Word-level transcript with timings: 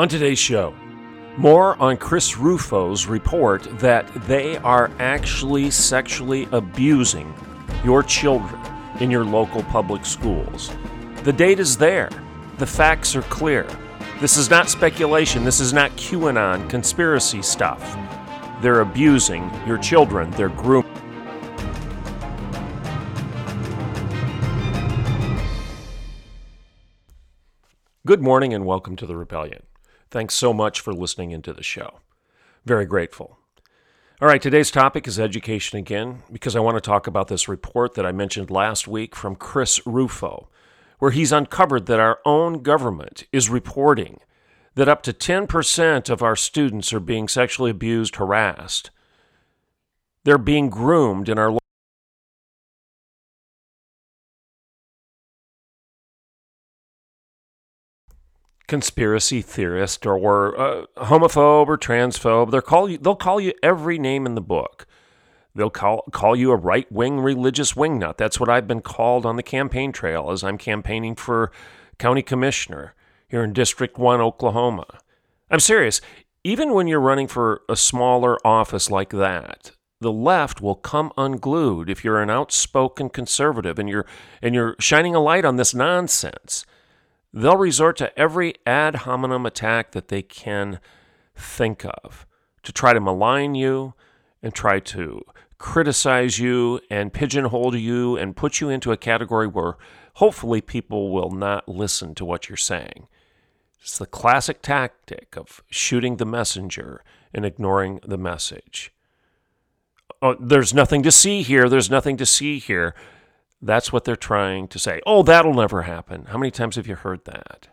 On 0.00 0.08
today's 0.08 0.38
show, 0.38 0.74
more 1.36 1.76
on 1.78 1.98
Chris 1.98 2.38
Rufo's 2.38 3.06
report 3.06 3.64
that 3.80 4.08
they 4.26 4.56
are 4.56 4.90
actually 4.98 5.70
sexually 5.70 6.48
abusing 6.52 7.34
your 7.84 8.02
children 8.02 8.58
in 9.00 9.10
your 9.10 9.26
local 9.26 9.62
public 9.64 10.06
schools. 10.06 10.72
The 11.24 11.34
data's 11.34 11.76
there, 11.76 12.08
the 12.56 12.66
facts 12.66 13.14
are 13.14 13.20
clear. 13.20 13.68
This 14.22 14.38
is 14.38 14.48
not 14.48 14.70
speculation, 14.70 15.44
this 15.44 15.60
is 15.60 15.74
not 15.74 15.90
QAnon 15.98 16.70
conspiracy 16.70 17.42
stuff. 17.42 17.82
They're 18.62 18.80
abusing 18.80 19.50
your 19.66 19.76
children, 19.76 20.30
they're 20.30 20.48
grooming. 20.48 20.90
Good 28.06 28.22
morning 28.22 28.54
and 28.54 28.64
welcome 28.64 28.96
to 28.96 29.04
the 29.04 29.18
Rebellion. 29.18 29.64
Thanks 30.10 30.34
so 30.34 30.52
much 30.52 30.80
for 30.80 30.92
listening 30.92 31.30
into 31.30 31.52
the 31.52 31.62
show. 31.62 32.00
Very 32.64 32.84
grateful. 32.84 33.38
All 34.20 34.26
right, 34.28 34.42
today's 34.42 34.70
topic 34.70 35.06
is 35.06 35.20
education 35.20 35.78
again, 35.78 36.24
because 36.32 36.56
I 36.56 36.60
want 36.60 36.76
to 36.76 36.80
talk 36.80 37.06
about 37.06 37.28
this 37.28 37.48
report 37.48 37.94
that 37.94 38.04
I 38.04 38.12
mentioned 38.12 38.50
last 38.50 38.88
week 38.88 39.14
from 39.14 39.36
Chris 39.36 39.80
Rufo, 39.86 40.48
where 40.98 41.12
he's 41.12 41.32
uncovered 41.32 41.86
that 41.86 42.00
our 42.00 42.18
own 42.26 42.62
government 42.62 43.24
is 43.32 43.48
reporting 43.48 44.18
that 44.74 44.88
up 44.88 45.02
to 45.04 45.12
10% 45.12 46.10
of 46.10 46.22
our 46.22 46.36
students 46.36 46.92
are 46.92 47.00
being 47.00 47.28
sexually 47.28 47.70
abused, 47.70 48.16
harassed. 48.16 48.90
They're 50.24 50.38
being 50.38 50.70
groomed 50.70 51.28
in 51.28 51.38
our 51.38 51.59
conspiracy 58.70 59.42
theorist 59.42 60.06
or 60.06 60.56
uh, 60.56 60.86
homophobe 60.98 61.66
or 61.66 61.76
transphobe. 61.76 62.52
They'll 62.52 62.60
call 62.60 62.88
you. 62.88 62.98
They'll 62.98 63.16
call 63.16 63.40
you 63.40 63.52
every 63.64 63.98
name 63.98 64.26
in 64.26 64.36
the 64.36 64.40
book. 64.40 64.86
They'll 65.56 65.70
call 65.70 66.02
call 66.12 66.36
you 66.36 66.52
a 66.52 66.56
right 66.56 66.90
wing 66.92 67.18
religious 67.18 67.72
wingnut. 67.72 68.16
That's 68.16 68.38
what 68.38 68.48
I've 68.48 68.68
been 68.68 68.80
called 68.80 69.26
on 69.26 69.34
the 69.34 69.42
campaign 69.42 69.90
trail 69.90 70.30
as 70.30 70.44
I'm 70.44 70.56
campaigning 70.56 71.16
for 71.16 71.50
county 71.98 72.22
commissioner 72.22 72.94
here 73.28 73.42
in 73.42 73.52
District 73.52 73.98
One, 73.98 74.20
Oklahoma. 74.20 74.86
I'm 75.50 75.58
serious. 75.58 76.00
Even 76.44 76.72
when 76.72 76.86
you're 76.86 77.00
running 77.00 77.26
for 77.26 77.62
a 77.68 77.74
smaller 77.74 78.38
office 78.46 78.88
like 78.88 79.10
that, 79.10 79.72
the 80.00 80.12
left 80.12 80.60
will 80.60 80.76
come 80.76 81.10
unglued 81.18 81.90
if 81.90 82.04
you're 82.04 82.22
an 82.22 82.30
outspoken 82.30 83.08
conservative 83.08 83.80
and 83.80 83.88
you're 83.88 84.06
and 84.40 84.54
you're 84.54 84.76
shining 84.78 85.16
a 85.16 85.20
light 85.20 85.44
on 85.44 85.56
this 85.56 85.74
nonsense. 85.74 86.64
They'll 87.32 87.56
resort 87.56 87.96
to 87.98 88.18
every 88.18 88.54
ad 88.66 88.96
hominem 88.96 89.46
attack 89.46 89.92
that 89.92 90.08
they 90.08 90.22
can 90.22 90.80
think 91.34 91.84
of 91.84 92.26
to 92.62 92.72
try 92.72 92.92
to 92.92 93.00
malign 93.00 93.54
you 93.54 93.94
and 94.42 94.54
try 94.54 94.80
to 94.80 95.22
criticize 95.58 96.38
you 96.38 96.80
and 96.90 97.12
pigeonhole 97.12 97.76
you 97.76 98.16
and 98.16 98.36
put 98.36 98.60
you 98.60 98.68
into 98.68 98.92
a 98.92 98.96
category 98.96 99.46
where 99.46 99.76
hopefully 100.14 100.60
people 100.60 101.10
will 101.10 101.30
not 101.30 101.68
listen 101.68 102.14
to 102.14 102.24
what 102.24 102.48
you're 102.48 102.56
saying. 102.56 103.06
It's 103.80 103.98
the 103.98 104.06
classic 104.06 104.60
tactic 104.62 105.36
of 105.36 105.62
shooting 105.70 106.16
the 106.16 106.26
messenger 106.26 107.04
and 107.32 107.44
ignoring 107.44 108.00
the 108.04 108.18
message. 108.18 108.92
Oh, 110.22 110.36
there's 110.38 110.74
nothing 110.74 111.02
to 111.04 111.10
see 111.10 111.42
here. 111.42 111.68
There's 111.68 111.90
nothing 111.90 112.16
to 112.18 112.26
see 112.26 112.58
here. 112.58 112.94
That's 113.62 113.92
what 113.92 114.04
they're 114.04 114.16
trying 114.16 114.68
to 114.68 114.78
say. 114.78 115.00
Oh, 115.06 115.22
that'll 115.22 115.54
never 115.54 115.82
happen. 115.82 116.26
How 116.26 116.38
many 116.38 116.50
times 116.50 116.76
have 116.76 116.86
you 116.86 116.94
heard 116.96 117.24
that? 117.26 117.68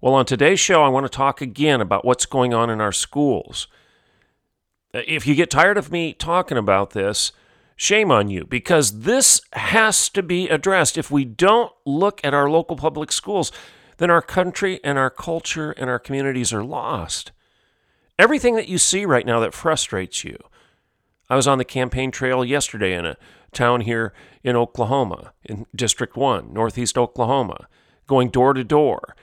Well, 0.00 0.14
on 0.14 0.26
today's 0.26 0.60
show, 0.60 0.82
I 0.82 0.88
want 0.88 1.04
to 1.06 1.16
talk 1.16 1.40
again 1.40 1.80
about 1.80 2.04
what's 2.04 2.26
going 2.26 2.52
on 2.52 2.68
in 2.68 2.80
our 2.80 2.92
schools. 2.92 3.68
If 4.92 5.26
you 5.26 5.34
get 5.34 5.50
tired 5.50 5.78
of 5.78 5.90
me 5.90 6.12
talking 6.12 6.58
about 6.58 6.90
this, 6.90 7.32
shame 7.74 8.10
on 8.10 8.28
you, 8.28 8.44
because 8.44 9.00
this 9.00 9.40
has 9.54 10.08
to 10.10 10.22
be 10.22 10.48
addressed. 10.48 10.98
If 10.98 11.10
we 11.10 11.24
don't 11.24 11.72
look 11.86 12.20
at 12.22 12.34
our 12.34 12.50
local 12.50 12.76
public 12.76 13.10
schools, 13.10 13.50
then 13.96 14.10
our 14.10 14.22
country 14.22 14.78
and 14.84 14.98
our 14.98 15.10
culture 15.10 15.72
and 15.72 15.88
our 15.88 15.98
communities 15.98 16.52
are 16.52 16.62
lost. 16.62 17.32
Everything 18.18 18.56
that 18.56 18.68
you 18.68 18.78
see 18.78 19.04
right 19.04 19.26
now 19.26 19.40
that 19.40 19.54
frustrates 19.54 20.22
you. 20.22 20.38
I 21.28 21.36
was 21.36 21.46
on 21.46 21.58
the 21.58 21.64
campaign 21.64 22.10
trail 22.10 22.44
yesterday 22.44 22.94
in 22.94 23.06
a 23.06 23.16
town 23.52 23.82
here 23.82 24.12
in 24.42 24.56
Oklahoma, 24.56 25.32
in 25.44 25.66
District 25.74 26.16
1, 26.16 26.52
Northeast 26.52 26.98
Oklahoma, 26.98 27.68
going 28.06 28.28
door 28.28 28.52
to 28.52 28.64
door. 28.64 29.16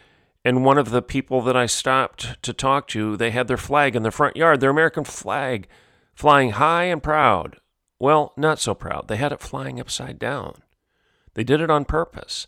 And 0.44 0.66
one 0.66 0.80
of 0.80 0.90
the 0.90 1.04
people 1.04 1.42
that 1.44 1.56
I 1.56 1.68
stopped 1.68 2.42
to 2.42 2.54
talk 2.54 2.88
to, 2.90 3.16
they 3.16 3.30
had 3.30 3.48
their 3.48 3.58
flag 3.58 3.96
in 3.96 4.02
their 4.02 4.12
front 4.12 4.36
yard, 4.36 4.60
their 4.60 4.72
American 4.72 5.04
flag, 5.04 5.68
flying 6.16 6.52
high 6.52 6.86
and 6.86 7.04
proud. 7.04 7.58
Well, 8.00 8.34
not 8.36 8.60
so 8.60 8.74
proud. 8.74 9.08
They 9.08 9.18
had 9.18 9.32
it 9.32 9.40
flying 9.40 9.80
upside 9.80 10.18
down. 10.18 10.64
They 11.36 11.44
did 11.44 11.62
it 11.62 11.70
on 11.70 11.86
purpose. 11.86 12.48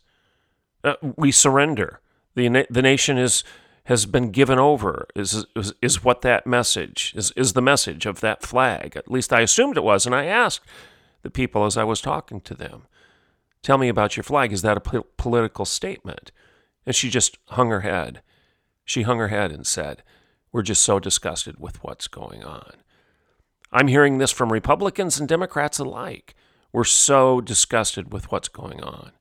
Uh, 0.84 0.96
we 1.16 1.32
surrender. 1.32 2.00
The, 2.36 2.66
the 2.70 2.82
nation 2.82 3.20
is, 3.20 3.44
has 3.86 4.06
been 4.06 4.32
given 4.32 4.60
over, 4.60 5.08
is, 5.16 5.46
is, 5.56 5.74
is 5.82 6.04
what 6.04 6.22
that 6.22 6.48
message 6.48 7.14
is, 7.16 7.32
is 7.36 7.54
the 7.54 7.62
message 7.62 8.06
of 8.06 8.22
that 8.22 8.42
flag. 8.42 8.96
At 8.96 9.12
least 9.12 9.34
I 9.34 9.42
assumed 9.42 9.76
it 9.76 9.84
was. 9.84 10.06
And 10.06 10.16
I 10.16 10.26
asked, 10.26 10.66
the 11.24 11.30
people 11.30 11.66
as 11.66 11.76
I 11.78 11.84
was 11.84 12.02
talking 12.02 12.42
to 12.42 12.54
them. 12.54 12.84
Tell 13.64 13.78
me 13.78 13.88
about 13.88 14.16
your 14.16 14.24
flag. 14.24 14.52
Is 14.52 14.62
that 14.62 14.78
a 14.78 14.82
po- 14.82 15.08
political 15.18 15.66
statement? 15.66 16.32
And 16.86 16.96
she 16.96 17.10
just 17.10 17.38
hung 17.48 17.70
her 17.70 17.82
head. 17.82 18.22
She 18.86 19.04
hung 19.04 19.18
her 19.18 19.30
head 19.30 19.52
and 19.52 19.66
said, 19.66 20.04
We're 20.52 20.62
just 20.62 20.84
so 20.84 21.00
disgusted 21.00 21.60
with 21.60 21.82
what's 21.84 22.10
going 22.10 22.44
on. 22.44 22.74
I'm 23.72 23.88
hearing 23.88 24.18
this 24.18 24.32
from 24.32 24.52
Republicans 24.52 25.20
and 25.20 25.28
Democrats 25.28 25.80
alike. 25.80 26.36
We're 26.74 26.84
so 26.84 27.40
disgusted 27.42 28.12
with 28.12 28.32
what's 28.32 28.50
going 28.50 28.84
on. 28.84 29.14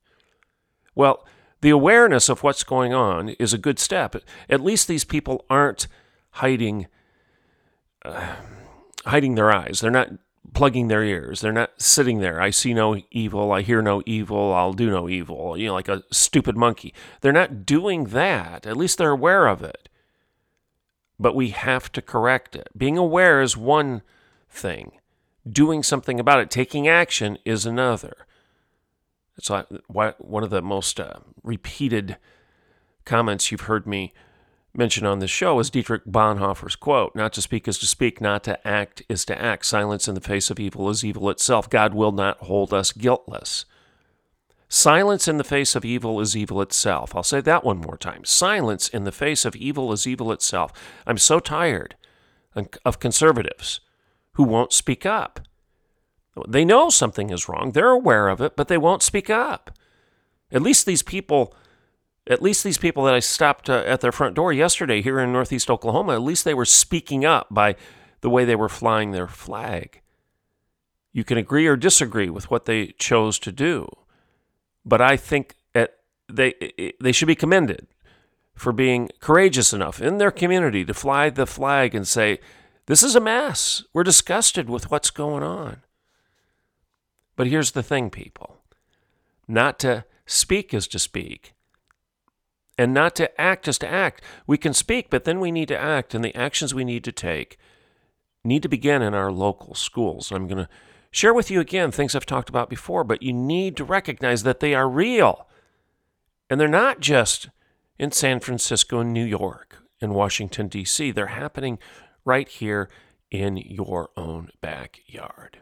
Well, 0.93 1.25
the 1.63 1.69
awareness 1.69 2.27
of 2.27 2.43
what's 2.43 2.65
going 2.65 2.93
on 2.93 3.29
is 3.29 3.53
a 3.53 3.57
good 3.57 3.79
step. 3.79 4.17
At 4.49 4.59
least 4.59 4.89
these 4.89 5.05
people 5.05 5.45
aren't 5.49 5.87
hiding 6.31 6.87
uh, 8.03 8.35
hiding 9.05 9.35
their 9.35 9.49
eyes. 9.49 9.79
They're 9.79 9.89
not 9.89 10.09
plugging 10.53 10.89
their 10.89 11.05
ears. 11.05 11.39
They're 11.39 11.53
not 11.53 11.81
sitting 11.81 12.19
there. 12.19 12.41
I 12.41 12.49
see 12.49 12.73
no 12.73 13.01
evil. 13.11 13.53
I 13.53 13.61
hear 13.61 13.81
no 13.81 14.03
evil. 14.05 14.53
I'll 14.53 14.73
do 14.73 14.89
no 14.89 15.07
evil. 15.07 15.57
You 15.57 15.67
know, 15.67 15.73
like 15.73 15.87
a 15.87 16.03
stupid 16.11 16.57
monkey. 16.57 16.93
They're 17.21 17.31
not 17.31 17.65
doing 17.65 18.07
that. 18.07 18.67
At 18.67 18.75
least 18.75 18.97
they're 18.97 19.11
aware 19.11 19.47
of 19.47 19.63
it. 19.63 19.87
But 21.17 21.33
we 21.33 21.51
have 21.51 21.93
to 21.93 22.01
correct 22.01 22.57
it. 22.57 22.67
Being 22.77 22.97
aware 22.97 23.41
is 23.41 23.55
one 23.55 24.01
thing, 24.49 24.99
doing 25.49 25.81
something 25.81 26.19
about 26.19 26.39
it, 26.39 26.51
taking 26.51 26.89
action 26.89 27.37
is 27.45 27.65
another. 27.65 28.27
It's 29.37 29.49
like 29.49 29.67
one 29.87 30.43
of 30.43 30.49
the 30.49 30.61
most 30.61 30.99
uh, 30.99 31.19
repeated 31.43 32.17
comments 33.05 33.51
you've 33.51 33.61
heard 33.61 33.87
me 33.87 34.13
mention 34.75 35.05
on 35.05 35.19
this 35.19 35.31
show 35.31 35.59
is 35.59 35.69
Dietrich 35.69 36.05
Bonhoeffer's 36.05 36.75
quote 36.75 37.15
Not 37.15 37.33
to 37.33 37.41
speak 37.41 37.67
is 37.67 37.77
to 37.79 37.85
speak, 37.85 38.21
not 38.21 38.43
to 38.45 38.67
act 38.67 39.03
is 39.09 39.25
to 39.25 39.39
act. 39.39 39.65
Silence 39.65 40.07
in 40.07 40.15
the 40.15 40.21
face 40.21 40.49
of 40.49 40.59
evil 40.59 40.89
is 40.89 41.03
evil 41.03 41.29
itself. 41.29 41.69
God 41.69 41.93
will 41.93 42.11
not 42.11 42.39
hold 42.39 42.73
us 42.73 42.91
guiltless. 42.91 43.65
Silence 44.69 45.27
in 45.27 45.37
the 45.37 45.43
face 45.43 45.75
of 45.75 45.85
evil 45.85 46.19
is 46.19 46.35
evil 46.35 46.59
itself. 46.59 47.15
I'll 47.15 47.21
say 47.21 47.41
that 47.41 47.63
one 47.63 47.77
more 47.77 47.97
time. 47.97 48.25
Silence 48.25 48.87
in 48.89 49.03
the 49.03 49.11
face 49.11 49.45
of 49.45 49.55
evil 49.55 49.91
is 49.91 50.07
evil 50.07 50.31
itself. 50.31 50.71
I'm 51.05 51.19
so 51.19 51.39
tired 51.39 51.95
of 52.83 52.99
conservatives 52.99 53.81
who 54.33 54.43
won't 54.43 54.73
speak 54.73 55.05
up. 55.05 55.39
They 56.47 56.65
know 56.65 56.89
something 56.89 57.29
is 57.29 57.47
wrong, 57.47 57.71
they're 57.71 57.89
aware 57.89 58.29
of 58.29 58.41
it, 58.41 58.55
but 58.55 58.67
they 58.67 58.77
won't 58.77 59.03
speak 59.03 59.29
up. 59.29 59.71
At 60.51 60.61
least 60.61 60.85
these 60.85 61.03
people 61.03 61.55
at 62.27 62.41
least 62.41 62.63
these 62.63 62.77
people 62.77 63.03
that 63.03 63.13
I 63.13 63.19
stopped 63.19 63.69
uh, 63.69 63.83
at 63.85 64.01
their 64.01 64.11
front 64.11 64.35
door 64.35 64.53
yesterday 64.53 65.01
here 65.01 65.19
in 65.19 65.33
Northeast 65.33 65.69
Oklahoma, 65.69 66.13
at 66.13 66.21
least 66.21 66.45
they 66.45 66.53
were 66.53 66.65
speaking 66.65 67.25
up 67.25 67.47
by 67.51 67.75
the 68.21 68.29
way 68.29 68.45
they 68.45 68.55
were 68.55 68.69
flying 68.69 69.11
their 69.11 69.27
flag. 69.27 70.01
You 71.11 71.23
can 71.23 71.37
agree 71.37 71.67
or 71.67 71.75
disagree 71.75 72.29
with 72.29 72.49
what 72.49 72.65
they 72.65 72.87
chose 72.97 73.37
to 73.39 73.51
do, 73.51 73.89
but 74.85 75.01
I 75.01 75.17
think 75.17 75.55
that 75.73 75.97
they 76.31 76.93
they 76.99 77.11
should 77.11 77.27
be 77.27 77.35
commended 77.35 77.87
for 78.55 78.71
being 78.71 79.09
courageous 79.19 79.73
enough 79.73 80.01
in 80.01 80.17
their 80.17 80.31
community 80.31 80.85
to 80.85 80.93
fly 80.93 81.29
the 81.29 81.45
flag 81.45 81.93
and 81.93 82.07
say, 82.07 82.39
"This 82.85 83.03
is 83.03 83.15
a 83.15 83.19
mess. 83.19 83.83
We're 83.93 84.03
disgusted 84.03 84.69
with 84.69 84.89
what's 84.89 85.11
going 85.11 85.43
on." 85.43 85.81
But 87.35 87.47
here's 87.47 87.71
the 87.71 87.83
thing, 87.83 88.09
people. 88.09 88.57
Not 89.47 89.79
to 89.79 90.05
speak 90.25 90.73
is 90.73 90.87
to 90.89 90.99
speak. 90.99 91.53
And 92.77 92.93
not 92.93 93.15
to 93.15 93.39
act 93.39 93.67
is 93.67 93.77
to 93.79 93.87
act. 93.87 94.23
We 94.47 94.57
can 94.57 94.73
speak, 94.73 95.09
but 95.09 95.25
then 95.25 95.39
we 95.39 95.51
need 95.51 95.67
to 95.67 95.77
act, 95.77 96.13
and 96.13 96.23
the 96.23 96.35
actions 96.35 96.73
we 96.73 96.83
need 96.83 97.03
to 97.03 97.11
take 97.11 97.57
need 98.43 98.63
to 98.63 98.69
begin 98.69 99.01
in 99.01 99.13
our 99.13 99.31
local 99.31 99.73
schools. 99.73 100.31
I'm 100.31 100.47
going 100.47 100.63
to 100.63 100.69
share 101.11 101.33
with 101.33 101.49
you 101.49 101.59
again 101.59 101.91
things 101.91 102.15
I've 102.15 102.25
talked 102.25 102.49
about 102.49 102.69
before, 102.69 103.03
but 103.03 103.23
you 103.23 103.31
need 103.31 103.77
to 103.77 103.83
recognize 103.83 104.43
that 104.43 104.59
they 104.59 104.73
are 104.73 104.89
real. 104.89 105.47
And 106.49 106.59
they're 106.59 106.67
not 106.67 106.99
just 106.99 107.49
in 107.97 108.11
San 108.11 108.39
Francisco 108.39 108.99
and 108.99 109.13
New 109.13 109.23
York 109.23 109.77
and 110.01 110.13
Washington, 110.13 110.67
D.C., 110.67 111.11
they're 111.11 111.27
happening 111.27 111.79
right 112.25 112.49
here 112.49 112.89
in 113.31 113.57
your 113.57 114.09
own 114.17 114.49
backyard. 114.61 115.59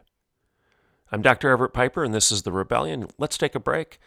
I'm 1.12 1.20
Dr. 1.20 1.50
Everett 1.50 1.74
Piper, 1.74 2.02
and 2.02 2.14
this 2.14 2.32
is 2.32 2.42
The 2.42 2.52
Rebellion. 2.52 3.06
Let's 3.18 3.36
take 3.36 3.54
a 3.54 3.60
break. 3.60 4.00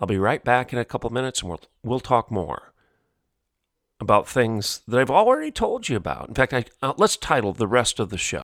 I'll 0.00 0.08
be 0.08 0.18
right 0.18 0.42
back 0.42 0.72
in 0.72 0.80
a 0.80 0.84
couple 0.84 1.08
minutes, 1.10 1.40
and 1.40 1.48
we'll, 1.48 1.60
we'll 1.84 2.00
talk 2.00 2.28
more 2.28 2.72
about 4.00 4.28
things 4.28 4.80
that 4.88 5.00
I've 5.00 5.10
already 5.10 5.52
told 5.52 5.88
you 5.88 5.96
about. 5.96 6.28
In 6.28 6.34
fact, 6.34 6.52
I, 6.52 6.64
uh, 6.82 6.92
let's 6.96 7.16
title 7.16 7.52
the 7.52 7.68
rest 7.68 8.00
of 8.00 8.10
the 8.10 8.18
show 8.18 8.42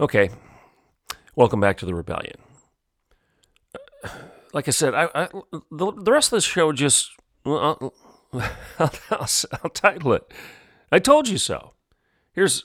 Okay, 0.00 0.28
welcome 1.36 1.60
back 1.60 1.78
to 1.78 1.86
the 1.86 1.94
rebellion. 1.94 2.36
Like 4.52 4.66
I 4.66 4.72
said, 4.72 4.92
I, 4.92 5.08
I 5.14 5.28
the, 5.70 5.92
the 5.92 6.12
rest 6.12 6.32
of 6.32 6.36
the 6.36 6.40
show 6.40 6.72
just 6.72 7.12
I'll, 8.78 8.92
I'll, 9.10 9.70
title 9.70 10.12
it. 10.12 10.32
I 10.90 10.98
told 10.98 11.28
you 11.28 11.38
so. 11.38 11.72
Here's 12.32 12.64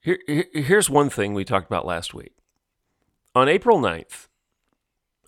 here, 0.00 0.18
here's 0.26 0.90
one 0.90 1.10
thing 1.10 1.34
we 1.34 1.44
talked 1.44 1.66
about 1.66 1.86
last 1.86 2.12
week. 2.14 2.32
On 3.34 3.48
April 3.48 3.78
9th, 3.78 4.28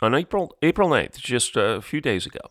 on 0.02 0.14
April 0.14 0.56
April 0.62 0.88
9th, 0.88 1.18
just 1.18 1.56
a 1.56 1.80
few 1.80 2.00
days 2.00 2.26
ago, 2.26 2.50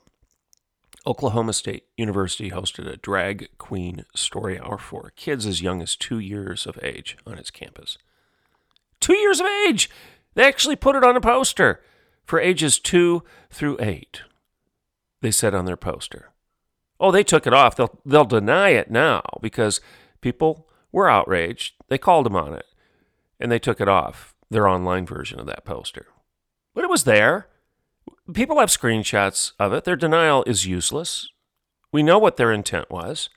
Oklahoma 1.05 1.53
State 1.53 1.85
University 1.97 2.49
hosted 2.51 2.87
a 2.87 2.97
drag 2.97 3.49
queen 3.57 4.05
story 4.15 4.59
hour 4.59 4.77
for 4.77 5.11
kids 5.15 5.45
as 5.45 5.61
young 5.61 5.81
as 5.81 5.95
two 5.95 6.19
years 6.19 6.65
of 6.65 6.79
age 6.81 7.17
on 7.27 7.37
its 7.37 7.51
campus 7.51 7.97
two 9.05 9.15
years 9.15 9.39
of 9.39 9.45
age. 9.67 9.89
They 10.33 10.43
actually 10.43 10.75
put 10.75 10.95
it 10.95 11.03
on 11.03 11.15
a 11.15 11.21
poster 11.21 11.81
for 12.25 12.39
ages 12.39 12.79
two 12.79 13.23
through 13.51 13.77
eight. 13.79 14.21
They 15.21 15.31
said 15.31 15.53
on 15.53 15.65
their 15.65 15.77
poster. 15.77 16.31
Oh, 16.99 17.11
they 17.11 17.23
took 17.23 17.45
it 17.45 17.53
off. 17.53 17.75
They'll 17.75 17.99
they'll 18.05 18.25
deny 18.25 18.69
it 18.69 18.89
now 18.89 19.21
because 19.41 19.81
people 20.21 20.67
were 20.91 21.09
outraged. 21.09 21.73
They 21.89 21.97
called 21.97 22.25
them 22.25 22.35
on 22.35 22.53
it, 22.53 22.65
and 23.39 23.51
they 23.51 23.59
took 23.59 23.81
it 23.81 23.87
off 23.87 24.33
their 24.49 24.67
online 24.67 25.05
version 25.05 25.39
of 25.39 25.45
that 25.47 25.65
poster. 25.65 26.07
But 26.73 26.83
it 26.83 26.89
was 26.89 27.03
there. 27.03 27.47
People 28.33 28.59
have 28.59 28.69
screenshots 28.69 29.53
of 29.59 29.73
it. 29.73 29.83
Their 29.83 29.95
denial 29.95 30.43
is 30.45 30.65
useless. 30.65 31.29
We 31.91 32.03
know 32.03 32.19
what 32.19 32.37
their 32.37 32.51
intent 32.51 32.89
was. 32.89 33.29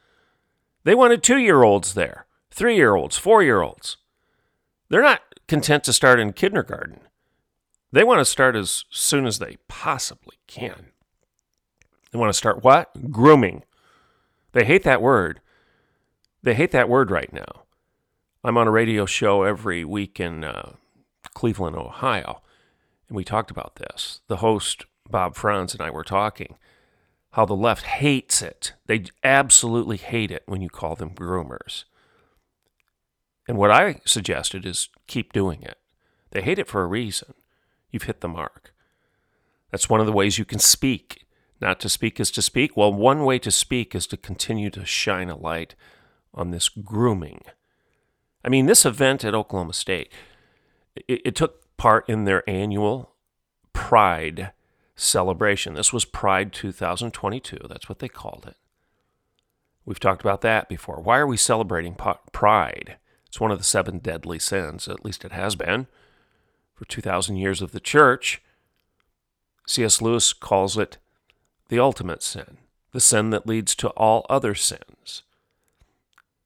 They 0.84 0.94
wanted 0.94 1.22
two 1.22 1.38
year 1.38 1.62
olds 1.62 1.94
there, 1.94 2.26
three 2.50 2.76
year 2.76 2.94
olds, 2.94 3.16
four 3.16 3.43
year 3.43 3.60
olds. 3.60 3.96
They're 4.88 5.02
not 5.02 5.22
content 5.46 5.84
to 5.84 5.93
start 5.93 6.20
in 6.20 6.32
kindergarten. 6.32 7.00
They 7.93 8.05
want 8.05 8.20
to 8.20 8.25
start 8.25 8.55
as 8.56 8.84
soon 8.90 9.26
as 9.26 9.38
they 9.38 9.56
possibly 9.69 10.37
can. 10.46 10.93
They 12.10 12.19
want 12.19 12.31
to 12.31 12.38
start 12.38 12.64
what? 12.64 13.10
Grooming. 13.10 13.64
They 14.52 14.64
hate 14.64 14.84
that 14.84 15.02
word. 15.02 15.40
They 16.43 16.55
hate 16.55 16.70
that 16.72 16.88
word 16.88 17.10
right 17.10 17.32
now. 17.32 17.64
I'm 18.44 18.56
on 18.56 18.69
a 18.69 18.72
radio 18.72 19.05
show 19.05 19.43
every 19.43 19.84
week 19.84 20.20
in 20.20 20.44
uh, 20.44 20.72
Cleveland, 21.34 21.76
Ohio, 21.76 22.40
and 23.08 23.16
we 23.16 23.25
talked 23.25 23.50
about 23.50 23.76
this. 23.76 24.20
The 24.28 24.37
host, 24.37 24.87
Bob 25.10 25.34
Frantz, 25.34 25.75
and 25.75 25.82
I 25.82 25.90
were 25.90 26.05
talking 26.05 26.56
how 27.32 27.44
the 27.44 27.55
left 27.55 27.84
hates 27.84 28.43
it. 28.43 28.72
They 28.87 29.05
absolutely 29.22 29.96
hate 29.96 30.31
it 30.31 30.43
when 30.46 30.60
you 30.60 30.69
call 30.69 30.94
them 30.94 31.10
groomers. 31.10 31.84
And 33.46 33.56
what 33.56 33.70
I 33.70 34.00
suggested 34.05 34.66
is 34.66 34.88
keep 35.06 35.32
doing 35.32 35.62
it. 35.62 35.78
They 36.31 36.43
hate 36.43 36.58
it 36.58 36.69
for 36.69 36.82
a 36.82 36.87
reason. 36.87 37.34
You've 37.90 38.05
hit 38.05 38.20
the 38.20 38.28
mark. 38.28 38.75
That's 39.70 39.88
one 39.88 40.00
of 40.00 40.06
the 40.06 40.12
ways 40.12 40.38
you 40.38 40.44
can 40.44 40.58
speak. 40.58 41.26
Not 41.60 41.81
to 41.81 41.88
speak 41.88 42.20
is 42.20 42.31
to 42.32 42.43
speak. 42.43 42.76
Well, 42.76 42.93
one 42.93 43.25
way 43.25 43.38
to 43.40 43.50
speak 43.50 43.94
is 43.94 44.06
to 44.08 44.16
continue 44.16 44.70
to 44.70 44.84
shine 44.84 45.28
a 45.28 45.37
light 45.37 45.75
on 46.32 46.50
this 46.50 46.69
grooming. 46.69 47.43
I 48.44 48.49
mean, 48.49 48.66
this 48.66 48.87
event 48.87 49.25
at 49.25 49.34
Oklahoma 49.34 49.72
State, 49.72 50.12
it, 50.94 51.20
it 51.25 51.34
took 51.34 51.76
part 51.76 52.08
in 52.08 52.25
their 52.25 52.49
annual 52.49 53.14
Pride 53.72 54.52
celebration. 54.96 55.75
This 55.75 55.93
was 55.93 56.05
Pride 56.05 56.52
2022. 56.52 57.60
That's 57.69 57.88
what 57.88 58.00
they 58.00 58.08
called 58.08 58.44
it. 58.46 58.56
We've 59.84 60.00
talked 60.00 60.20
about 60.20 60.43
that 60.43 60.69
before. 60.69 61.00
Why 61.00 61.19
are 61.19 61.26
we 61.26 61.37
celebrating 61.37 61.94
Pride? 61.94 62.96
It's 63.26 63.40
one 63.40 63.50
of 63.50 63.58
the 63.58 63.64
seven 63.64 63.99
deadly 63.99 64.38
sins, 64.38 64.88
at 64.88 65.05
least 65.05 65.25
it 65.25 65.32
has 65.32 65.55
been, 65.55 65.87
for 66.75 66.84
2,000 66.87 67.37
years 67.37 67.62
of 67.62 67.72
the 67.72 67.81
church. 67.81 68.43
C.S. 69.66 70.02
Lewis 70.02 70.32
calls 70.32 70.76
it 70.76 70.99
the 71.69 71.79
ultimate 71.79 72.23
sin, 72.23 72.59
the 72.93 73.00
sin 73.00 73.31
that 73.31 73.47
leads 73.47 73.75
to 73.76 73.88
all 73.91 74.26
other 74.29 74.55
sins. 74.55 75.23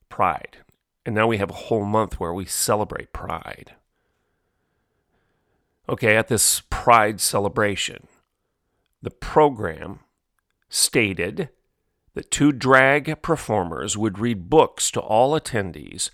Pride. 0.08 0.58
And 1.04 1.14
now 1.14 1.26
we 1.26 1.38
have 1.38 1.50
a 1.50 1.54
whole 1.54 1.84
month 1.84 2.20
where 2.20 2.32
we 2.32 2.44
celebrate 2.44 3.12
pride. 3.12 3.74
Okay, 5.88 6.16
at 6.16 6.28
this 6.28 6.62
pride 6.70 7.20
celebration, 7.20 8.06
the 9.00 9.10
program 9.10 10.00
stated 10.68 11.48
that 12.14 12.30
two 12.30 12.52
drag 12.52 13.20
performers 13.22 13.96
would 13.96 14.18
read 14.18 14.48
books 14.48 14.90
to 14.92 15.00
all 15.00 15.38
attendees 15.38 16.10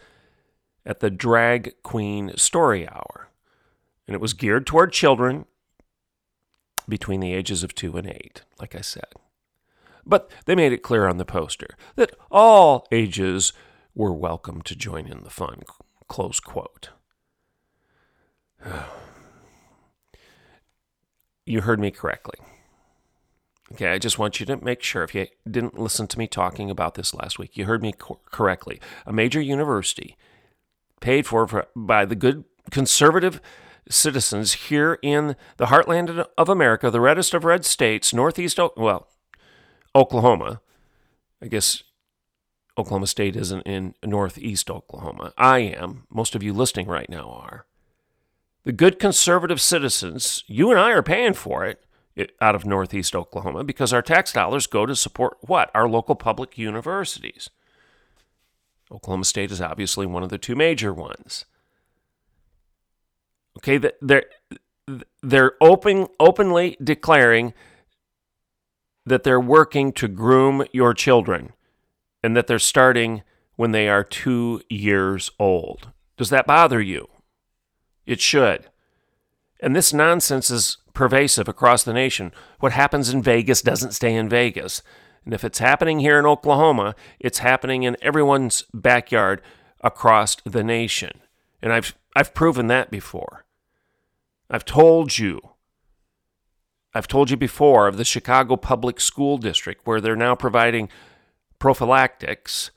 at 0.86 1.00
the 1.00 1.10
Drag 1.10 1.74
Queen 1.82 2.32
Story 2.36 2.88
Hour. 2.88 3.28
And 4.06 4.14
it 4.14 4.20
was 4.20 4.32
geared 4.32 4.66
toward 4.66 4.92
children 4.92 5.44
between 6.88 7.20
the 7.20 7.34
ages 7.34 7.62
of 7.62 7.74
two 7.74 7.96
and 7.96 8.06
eight, 8.06 8.42
like 8.60 8.74
I 8.74 8.80
said. 8.80 9.12
But 10.06 10.30
they 10.46 10.54
made 10.54 10.72
it 10.72 10.82
clear 10.82 11.06
on 11.06 11.18
the 11.18 11.24
poster 11.24 11.76
that 11.96 12.14
all 12.30 12.86
ages 12.90 13.52
were 13.94 14.12
welcome 14.12 14.62
to 14.62 14.74
join 14.74 15.06
in 15.06 15.22
the 15.22 15.30
fun. 15.30 15.62
Close 16.08 16.40
quote. 16.40 16.90
you 21.44 21.60
heard 21.60 21.78
me 21.78 21.90
correctly. 21.90 22.38
Okay, 23.72 23.88
I 23.88 23.98
just 23.98 24.18
want 24.18 24.40
you 24.40 24.46
to 24.46 24.56
make 24.56 24.82
sure 24.82 25.02
if 25.02 25.14
you 25.14 25.26
didn't 25.48 25.78
listen 25.78 26.06
to 26.06 26.18
me 26.18 26.26
talking 26.26 26.70
about 26.70 26.94
this 26.94 27.12
last 27.12 27.38
week, 27.38 27.56
you 27.56 27.66
heard 27.66 27.82
me 27.82 27.92
co- 27.92 28.20
correctly. 28.30 28.80
A 29.04 29.12
major 29.12 29.42
university 29.42 30.16
paid 31.00 31.26
for, 31.26 31.46
for 31.46 31.66
by 31.76 32.06
the 32.06 32.16
good 32.16 32.44
conservative 32.70 33.42
citizens 33.90 34.52
here 34.54 34.98
in 35.02 35.36
the 35.56 35.66
heartland 35.66 36.26
of 36.36 36.48
America, 36.48 36.90
the 36.90 37.00
reddest 37.00 37.34
of 37.34 37.44
red 37.44 37.64
states, 37.64 38.12
northeast, 38.12 38.58
well, 38.76 39.08
Oklahoma. 39.94 40.60
I 41.42 41.46
guess 41.46 41.82
Oklahoma 42.76 43.06
State 43.06 43.36
isn't 43.36 43.62
in 43.62 43.94
northeast 44.04 44.70
Oklahoma. 44.70 45.32
I 45.36 45.58
am. 45.58 46.06
Most 46.10 46.34
of 46.34 46.42
you 46.42 46.52
listening 46.52 46.86
right 46.86 47.08
now 47.08 47.28
are. 47.30 47.66
The 48.64 48.72
good 48.72 48.98
conservative 48.98 49.60
citizens, 49.60 50.44
you 50.46 50.70
and 50.70 50.78
I 50.78 50.90
are 50.90 51.02
paying 51.02 51.34
for 51.34 51.64
it 51.64 51.80
out 52.40 52.54
of 52.54 52.66
northeast 52.66 53.14
Oklahoma 53.14 53.64
because 53.64 53.92
our 53.92 54.02
tax 54.02 54.32
dollars 54.32 54.66
go 54.66 54.86
to 54.86 54.96
support 54.96 55.38
what? 55.40 55.70
Our 55.74 55.88
local 55.88 56.14
public 56.14 56.58
universities. 56.58 57.48
Oklahoma 58.90 59.24
State 59.24 59.50
is 59.50 59.60
obviously 59.60 60.06
one 60.06 60.22
of 60.22 60.28
the 60.28 60.38
two 60.38 60.56
major 60.56 60.92
ones. 60.92 61.44
Okay, 63.58 63.78
they're 64.00 64.24
they're 65.22 65.52
open 65.60 66.06
openly 66.18 66.76
declaring 66.82 67.52
that 69.04 69.22
they're 69.24 69.40
working 69.40 69.92
to 69.92 70.08
groom 70.08 70.64
your 70.72 70.94
children 70.94 71.52
and 72.22 72.36
that 72.36 72.46
they're 72.46 72.58
starting 72.58 73.22
when 73.56 73.72
they 73.72 73.88
are 73.88 74.04
2 74.04 74.62
years 74.68 75.30
old. 75.38 75.88
Does 76.16 76.30
that 76.30 76.46
bother 76.46 76.80
you? 76.80 77.08
It 78.06 78.20
should. 78.20 78.68
And 79.60 79.74
this 79.74 79.92
nonsense 79.92 80.50
is 80.50 80.78
pervasive 80.94 81.48
across 81.48 81.82
the 81.82 81.92
nation. 81.92 82.32
What 82.60 82.72
happens 82.72 83.10
in 83.10 83.22
Vegas 83.22 83.62
doesn't 83.62 83.92
stay 83.92 84.14
in 84.14 84.28
Vegas. 84.28 84.82
And 85.24 85.34
if 85.34 85.44
it's 85.44 85.58
happening 85.58 85.98
here 86.00 86.18
in 86.18 86.26
Oklahoma, 86.26 86.94
it's 87.18 87.38
happening 87.38 87.82
in 87.82 87.96
everyone's 88.00 88.64
backyard 88.72 89.42
across 89.82 90.36
the 90.44 90.64
nation. 90.64 91.20
And 91.60 91.72
I've 91.72 91.94
I've 92.16 92.34
proven 92.34 92.68
that 92.68 92.90
before. 92.90 93.44
I've 94.50 94.64
told 94.64 95.18
you. 95.18 95.40
I've 96.94 97.08
told 97.08 97.30
you 97.30 97.36
before 97.36 97.86
of 97.86 97.96
the 97.96 98.04
Chicago 98.04 98.56
Public 98.56 98.98
School 99.00 99.36
District 99.36 99.86
where 99.86 100.00
they're 100.00 100.16
now 100.16 100.34
providing 100.34 100.88
prophylactics, 101.58 102.70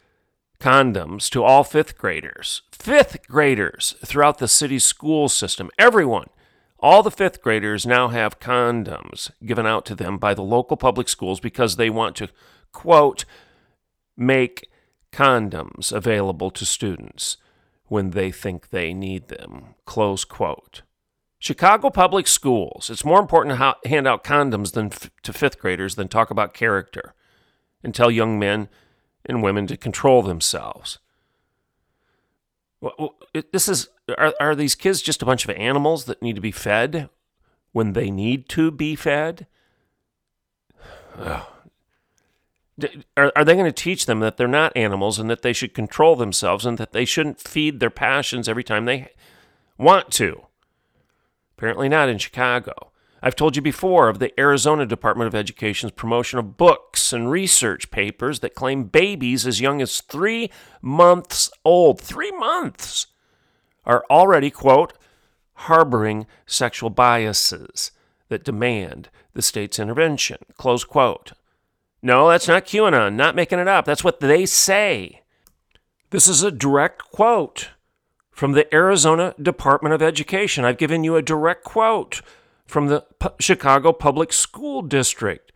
condoms 0.59 1.29
to 1.29 1.43
all 1.43 1.63
5th 1.63 1.95
graders. 1.95 2.61
5th 2.71 3.25
graders 3.27 3.95
throughout 4.05 4.37
the 4.37 4.47
city's 4.47 4.83
school 4.83 5.29
system. 5.29 5.69
Everyone. 5.77 6.27
All 6.79 7.03
the 7.03 7.11
5th 7.11 7.41
graders 7.41 7.85
now 7.85 8.09
have 8.09 8.39
condoms 8.39 9.31
given 9.45 9.65
out 9.65 9.85
to 9.85 9.95
them 9.95 10.17
by 10.17 10.33
the 10.33 10.41
local 10.41 10.77
public 10.77 11.07
schools 11.07 11.39
because 11.39 11.75
they 11.75 11.89
want 11.89 12.15
to 12.17 12.29
quote 12.71 13.23
make 14.17 14.67
condoms 15.11 15.91
available 15.91 16.51
to 16.51 16.65
students 16.65 17.37
when 17.87 18.11
they 18.11 18.31
think 18.31 18.69
they 18.69 18.93
need 18.93 19.27
them. 19.27 19.75
Close 19.85 20.25
quote. 20.25 20.81
Chicago 21.41 21.89
Public 21.89 22.27
Schools. 22.27 22.91
It's 22.91 23.03
more 23.03 23.19
important 23.19 23.57
to 23.57 23.89
hand 23.89 24.07
out 24.07 24.23
condoms 24.23 24.73
than 24.73 24.85
f- 24.85 25.09
to 25.23 25.33
fifth 25.33 25.59
graders 25.59 25.95
than 25.95 26.07
talk 26.07 26.29
about 26.29 26.53
character 26.53 27.15
and 27.83 27.95
tell 27.95 28.11
young 28.11 28.37
men 28.37 28.69
and 29.25 29.41
women 29.41 29.65
to 29.65 29.75
control 29.75 30.21
themselves. 30.21 30.99
Well, 32.79 33.15
this 33.51 33.67
is 33.67 33.89
are, 34.19 34.35
are 34.39 34.53
these 34.53 34.75
kids 34.75 35.01
just 35.01 35.23
a 35.23 35.25
bunch 35.25 35.43
of 35.43 35.49
animals 35.55 36.05
that 36.05 36.21
need 36.21 36.35
to 36.35 36.41
be 36.41 36.51
fed 36.51 37.09
when 37.71 37.93
they 37.93 38.11
need 38.11 38.47
to 38.49 38.69
be 38.69 38.95
fed? 38.95 39.47
Ugh. 41.17 41.43
Are, 43.17 43.31
are 43.35 43.43
they 43.43 43.53
going 43.53 43.65
to 43.65 43.71
teach 43.71 44.05
them 44.05 44.19
that 44.19 44.37
they're 44.37 44.47
not 44.47 44.77
animals 44.77 45.17
and 45.17 45.27
that 45.29 45.41
they 45.41 45.53
should 45.53 45.73
control 45.73 46.15
themselves 46.15 46.67
and 46.67 46.77
that 46.77 46.91
they 46.91 47.05
shouldn't 47.05 47.41
feed 47.41 47.79
their 47.79 47.89
passions 47.89 48.47
every 48.47 48.63
time 48.63 48.85
they 48.85 49.09
want 49.79 50.11
to? 50.11 50.45
Apparently 51.61 51.89
not 51.89 52.09
in 52.09 52.17
Chicago. 52.17 52.73
I've 53.21 53.35
told 53.35 53.55
you 53.55 53.61
before 53.61 54.09
of 54.09 54.17
the 54.17 54.33
Arizona 54.39 54.83
Department 54.83 55.27
of 55.27 55.35
Education's 55.35 55.91
promotion 55.91 56.39
of 56.39 56.57
books 56.57 57.13
and 57.13 57.29
research 57.29 57.91
papers 57.91 58.39
that 58.39 58.55
claim 58.55 58.85
babies 58.85 59.45
as 59.45 59.61
young 59.61 59.79
as 59.79 60.01
three 60.01 60.49
months 60.81 61.51
old, 61.63 62.01
three 62.01 62.31
months, 62.31 63.05
are 63.85 64.03
already, 64.09 64.49
quote, 64.49 64.93
harboring 65.53 66.25
sexual 66.47 66.89
biases 66.89 67.91
that 68.29 68.43
demand 68.43 69.09
the 69.33 69.43
state's 69.43 69.77
intervention, 69.77 70.37
close 70.57 70.83
quote. 70.83 71.33
No, 72.01 72.27
that's 72.27 72.47
not 72.47 72.65
QAnon, 72.65 73.13
not 73.13 73.35
making 73.35 73.59
it 73.59 73.67
up. 73.67 73.85
That's 73.85 74.03
what 74.03 74.19
they 74.19 74.47
say. 74.47 75.21
This 76.09 76.27
is 76.27 76.41
a 76.41 76.49
direct 76.49 77.03
quote 77.11 77.69
from 78.41 78.53
the 78.53 78.73
Arizona 78.73 79.35
Department 79.39 79.93
of 79.93 80.01
Education. 80.01 80.65
I've 80.65 80.79
given 80.79 81.03
you 81.03 81.15
a 81.15 81.21
direct 81.21 81.63
quote 81.63 82.23
from 82.65 82.87
the 82.87 83.05
P- 83.19 83.27
Chicago 83.39 83.93
Public 83.93 84.33
School 84.33 84.81
District. 84.81 85.51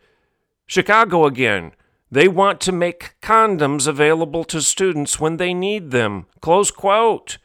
Chicago 0.68 1.26
again. 1.26 1.72
They 2.12 2.28
want 2.28 2.60
to 2.60 2.70
make 2.70 3.16
condoms 3.20 3.88
available 3.88 4.44
to 4.44 4.62
students 4.62 5.18
when 5.18 5.36
they 5.36 5.52
need 5.52 5.90
them. 5.90 6.26
Close 6.40 6.70
quote. 6.70 7.38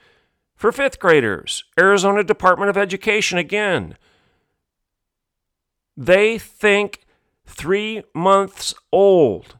For 0.55 0.71
fifth 0.71 0.99
graders, 0.99 1.63
Arizona 1.75 2.23
Department 2.23 2.69
of 2.69 2.77
Education 2.77 3.39
again. 3.39 3.97
They 5.97 6.37
think 6.37 7.07
three 7.47 8.03
months 8.13 8.75
old 8.91 9.57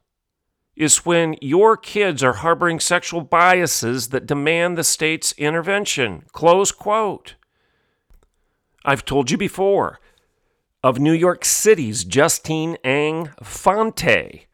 is 0.82 1.06
when 1.06 1.36
your 1.40 1.76
kids 1.76 2.22
are 2.22 2.32
harboring 2.34 2.80
sexual 2.80 3.20
biases 3.20 4.08
that 4.08 4.26
demand 4.26 4.76
the 4.76 4.84
state's 4.84 5.32
intervention. 5.38 6.24
Close 6.32 6.72
quote. 6.72 7.36
I've 8.84 9.04
told 9.04 9.30
you 9.30 9.38
before 9.38 10.00
of 10.82 10.98
New 10.98 11.12
York 11.12 11.44
City's 11.44 12.02
Justine 12.02 12.76
Ang 12.82 13.30
Fonte, 13.42 14.46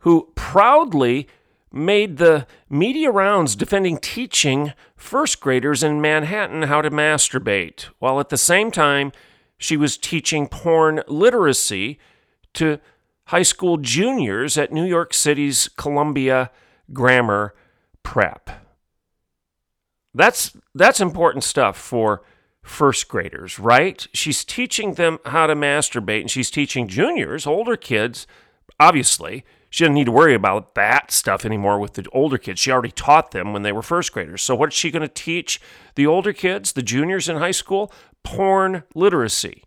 who 0.00 0.30
proudly 0.34 1.26
made 1.72 2.18
the 2.18 2.46
media 2.68 3.10
rounds 3.10 3.56
defending 3.56 3.96
teaching 3.96 4.74
first 4.96 5.40
graders 5.40 5.82
in 5.82 6.00
Manhattan 6.00 6.64
how 6.64 6.82
to 6.82 6.90
masturbate, 6.90 7.84
while 7.98 8.20
at 8.20 8.28
the 8.28 8.36
same 8.36 8.70
time 8.70 9.12
she 9.56 9.76
was 9.76 9.96
teaching 9.96 10.46
porn 10.46 11.02
literacy 11.08 11.98
to 12.52 12.78
high 13.28 13.42
school 13.42 13.76
juniors 13.76 14.56
at 14.56 14.72
New 14.72 14.84
York 14.84 15.12
City's 15.12 15.68
Columbia 15.76 16.50
Grammar 16.92 17.54
Prep. 18.02 18.50
That's 20.14 20.56
that's 20.74 21.00
important 21.00 21.44
stuff 21.44 21.76
for 21.76 22.22
first 22.62 23.08
graders, 23.08 23.58
right? 23.58 24.06
She's 24.12 24.44
teaching 24.44 24.94
them 24.94 25.18
how 25.26 25.46
to 25.46 25.54
masturbate 25.54 26.22
and 26.22 26.30
she's 26.30 26.50
teaching 26.50 26.88
juniors, 26.88 27.46
older 27.46 27.76
kids, 27.76 28.26
obviously. 28.80 29.44
She 29.70 29.84
doesn't 29.84 29.94
need 29.94 30.06
to 30.06 30.12
worry 30.12 30.32
about 30.32 30.74
that 30.76 31.10
stuff 31.10 31.44
anymore 31.44 31.78
with 31.78 31.92
the 31.92 32.06
older 32.12 32.38
kids. 32.38 32.58
She 32.60 32.72
already 32.72 32.90
taught 32.90 33.32
them 33.32 33.52
when 33.52 33.62
they 33.62 33.72
were 33.72 33.82
first 33.82 34.12
graders. 34.12 34.42
So, 34.42 34.54
what 34.54 34.70
is 34.70 34.74
she 34.74 34.90
going 34.90 35.02
to 35.02 35.08
teach 35.08 35.60
the 35.94 36.06
older 36.06 36.32
kids, 36.32 36.72
the 36.72 36.82
juniors 36.82 37.28
in 37.28 37.36
high 37.36 37.50
school? 37.50 37.92
Porn 38.24 38.84
literacy. 38.94 39.64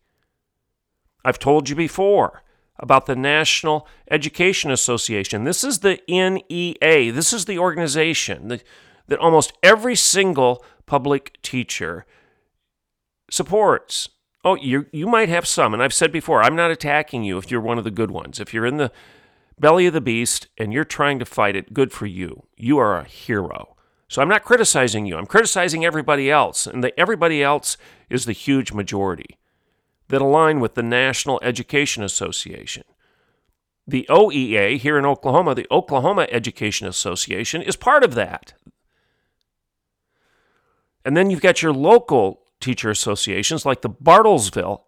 I've 1.23 1.37
told 1.37 1.69
you 1.69 1.75
before 1.75 2.41
about 2.79 3.05
the 3.05 3.15
National 3.15 3.87
Education 4.09 4.71
Association. 4.71 5.43
This 5.43 5.63
is 5.63 5.79
the 5.79 5.99
NEA. 6.07 7.11
This 7.11 7.33
is 7.33 7.45
the 7.45 7.59
organization 7.59 8.47
that, 8.47 8.63
that 9.07 9.19
almost 9.19 9.53
every 9.61 9.95
single 9.95 10.63
public 10.85 11.39
teacher 11.41 12.05
supports. 13.29 14.09
Oh, 14.43 14.55
you 14.55 14.87
you 14.91 15.05
might 15.05 15.29
have 15.29 15.47
some, 15.47 15.73
and 15.73 15.83
I've 15.83 15.93
said 15.93 16.11
before, 16.11 16.41
I'm 16.41 16.55
not 16.55 16.71
attacking 16.71 17.23
you 17.23 17.37
if 17.37 17.51
you're 17.51 17.61
one 17.61 17.77
of 17.77 17.83
the 17.83 17.91
good 17.91 18.09
ones. 18.09 18.39
If 18.39 18.53
you're 18.53 18.65
in 18.65 18.77
the 18.77 18.91
belly 19.59 19.85
of 19.85 19.93
the 19.93 20.01
beast 20.01 20.47
and 20.57 20.73
you're 20.73 20.83
trying 20.83 21.19
to 21.19 21.25
fight 21.25 21.55
it, 21.55 21.73
good 21.73 21.91
for 21.91 22.07
you. 22.07 22.47
You 22.57 22.79
are 22.79 22.97
a 22.97 23.03
hero. 23.03 23.75
So 24.07 24.21
I'm 24.21 24.27
not 24.27 24.43
criticizing 24.43 25.05
you. 25.05 25.15
I'm 25.15 25.27
criticizing 25.27 25.85
everybody 25.85 26.31
else, 26.31 26.65
and 26.65 26.83
the 26.83 26.99
everybody 26.99 27.43
else 27.43 27.77
is 28.09 28.25
the 28.25 28.33
huge 28.33 28.73
majority 28.73 29.37
that 30.11 30.21
align 30.21 30.59
with 30.59 30.75
the 30.75 30.83
National 30.83 31.39
Education 31.43 32.03
Association. 32.03 32.83
The 33.87 34.05
OEA 34.09 34.77
here 34.77 34.97
in 34.97 35.05
Oklahoma, 35.05 35.55
the 35.55 35.67
Oklahoma 35.71 36.27
Education 36.29 36.87
Association, 36.87 37.61
is 37.61 37.75
part 37.75 38.03
of 38.03 38.13
that. 38.15 38.53
And 41.03 41.17
then 41.17 41.29
you've 41.29 41.41
got 41.41 41.63
your 41.63 41.73
local 41.73 42.43
teacher 42.59 42.91
associations 42.91 43.65
like 43.65 43.81
the 43.81 43.89
Bartlesville 43.89 44.83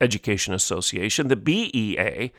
Education 0.00 0.54
Association, 0.54 1.28
the 1.28 1.36
BEA. 1.36 2.32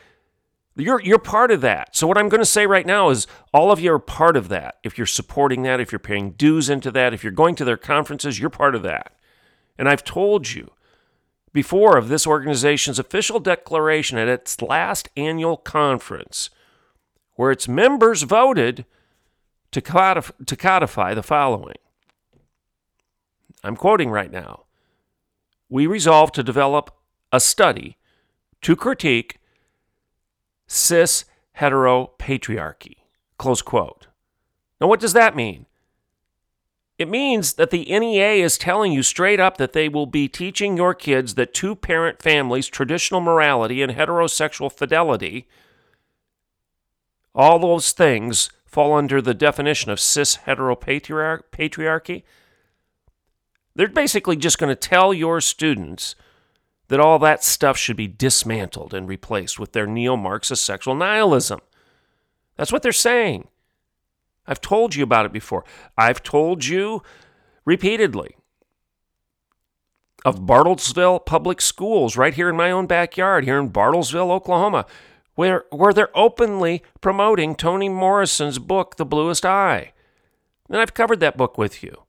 You're, 0.75 1.01
you're 1.01 1.19
part 1.19 1.51
of 1.51 1.61
that. 1.61 1.95
So, 1.95 2.07
what 2.07 2.17
I'm 2.17 2.29
going 2.29 2.41
to 2.41 2.45
say 2.45 2.65
right 2.65 2.85
now 2.85 3.09
is 3.09 3.27
all 3.53 3.71
of 3.71 3.79
you 3.79 3.93
are 3.93 3.99
part 3.99 4.35
of 4.35 4.49
that. 4.49 4.77
If 4.83 4.97
you're 4.97 5.07
supporting 5.07 5.63
that, 5.63 5.79
if 5.79 5.91
you're 5.91 5.99
paying 5.99 6.31
dues 6.31 6.69
into 6.69 6.89
that, 6.91 7.13
if 7.13 7.23
you're 7.23 7.31
going 7.31 7.55
to 7.55 7.65
their 7.65 7.77
conferences, 7.77 8.39
you're 8.39 8.49
part 8.49 8.75
of 8.75 8.83
that. 8.83 9.13
And 9.77 9.87
I've 9.87 10.03
told 10.03 10.51
you 10.51 10.71
before 11.51 11.97
of 11.97 12.09
this 12.09 12.27
organization's 12.27 12.99
official 12.99 13.39
declaration 13.39 14.17
at 14.17 14.27
its 14.27 14.61
last 14.61 15.09
annual 15.17 15.57
conference, 15.57 16.49
where 17.35 17.51
its 17.51 17.67
members 17.67 18.23
voted 18.23 18.85
to, 19.71 19.81
codify, 19.81 20.33
to 20.45 20.55
codify 20.55 21.13
the 21.13 21.23
following. 21.23 21.77
I'm 23.63 23.75
quoting 23.75 24.09
right 24.09 24.31
now. 24.31 24.63
We 25.69 25.85
resolved 25.85 26.33
to 26.35 26.43
develop 26.43 26.95
a 27.31 27.39
study 27.39 27.97
to 28.61 28.75
critique 28.75 29.39
cis 30.67 31.25
heteropatriarchy. 31.57 32.95
Close 33.37 33.61
quote. 33.61 34.07
Now, 34.79 34.87
what 34.87 34.99
does 34.99 35.13
that 35.13 35.35
mean? 35.35 35.65
It 36.99 37.07
means 37.07 37.53
that 37.53 37.69
the 37.69 37.85
NEA 37.85 38.43
is 38.43 38.57
telling 38.57 38.91
you 38.91 39.03
straight 39.03 39.39
up 39.39 39.55
that 39.55 39.71
they 39.71 39.87
will 39.87 40.05
be 40.05 40.27
teaching 40.27 40.75
your 40.75 40.93
kids 40.93 41.35
that 41.35 41.53
two 41.53 41.73
parent 41.73 42.21
families, 42.21 42.67
traditional 42.67 43.21
morality, 43.21 43.81
and 43.81 43.93
heterosexual 43.93 44.69
fidelity, 44.69 45.47
all 47.33 47.57
those 47.57 47.93
things 47.93 48.49
fall 48.65 48.93
under 48.93 49.21
the 49.21 49.33
definition 49.33 49.89
of 49.89 49.99
cis 49.99 50.39
heteropatriarchy. 50.45 52.23
They're 53.75 53.87
basically 53.87 54.35
just 54.35 54.57
going 54.57 54.69
to 54.69 54.75
tell 54.75 55.13
your 55.13 55.39
students 55.39 56.15
that 56.89 56.99
all 56.99 57.17
that 57.19 57.45
stuff 57.45 57.77
should 57.77 57.95
be 57.95 58.07
dismantled 58.07 58.93
and 58.93 59.07
replaced 59.07 59.57
with 59.57 59.71
their 59.71 59.87
neo 59.87 60.17
Marxist 60.17 60.65
sexual 60.65 60.95
nihilism. 60.95 61.61
That's 62.57 62.73
what 62.73 62.83
they're 62.83 62.91
saying. 62.91 63.47
I've 64.49 64.59
told 64.59 64.95
you 64.95 65.03
about 65.03 65.27
it 65.27 65.31
before. 65.31 65.63
I've 65.95 66.23
told 66.23 66.65
you 66.65 67.03
repeatedly 67.65 68.35
of 70.25 70.41
Bartlesville 70.41 71.23
Public 71.23 71.61
Schools 71.61 72.17
right 72.17 72.33
here 72.33 72.49
in 72.49 72.57
my 72.57 72.71
own 72.71 72.87
backyard, 72.87 73.45
here 73.45 73.59
in 73.59 73.69
Bartlesville, 73.69 74.31
Oklahoma, 74.31 74.87
where, 75.35 75.65
where 75.69 75.93
they're 75.93 76.17
openly 76.17 76.81
promoting 76.99 77.55
Toni 77.55 77.89
Morrison's 77.89 78.57
book, 78.57 78.97
The 78.97 79.05
Bluest 79.05 79.45
Eye. 79.45 79.93
And 80.67 80.79
I've 80.79 80.95
covered 80.95 81.19
that 81.21 81.37
book 81.37 81.57
with 81.57 81.83
you. 81.83 82.03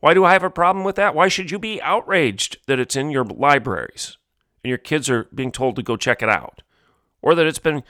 Why 0.00 0.12
do 0.12 0.24
I 0.24 0.34
have 0.34 0.44
a 0.44 0.50
problem 0.50 0.84
with 0.84 0.96
that? 0.96 1.14
Why 1.14 1.28
should 1.28 1.50
you 1.50 1.58
be 1.58 1.80
outraged 1.80 2.58
that 2.66 2.78
it's 2.78 2.96
in 2.96 3.10
your 3.10 3.24
libraries 3.24 4.18
and 4.62 4.68
your 4.68 4.78
kids 4.78 5.08
are 5.08 5.26
being 5.34 5.52
told 5.52 5.76
to 5.76 5.82
go 5.82 5.96
check 5.96 6.22
it 6.22 6.28
out? 6.28 6.62
Or 7.22 7.34
that 7.34 7.46
it's 7.46 7.58
been 7.58 7.82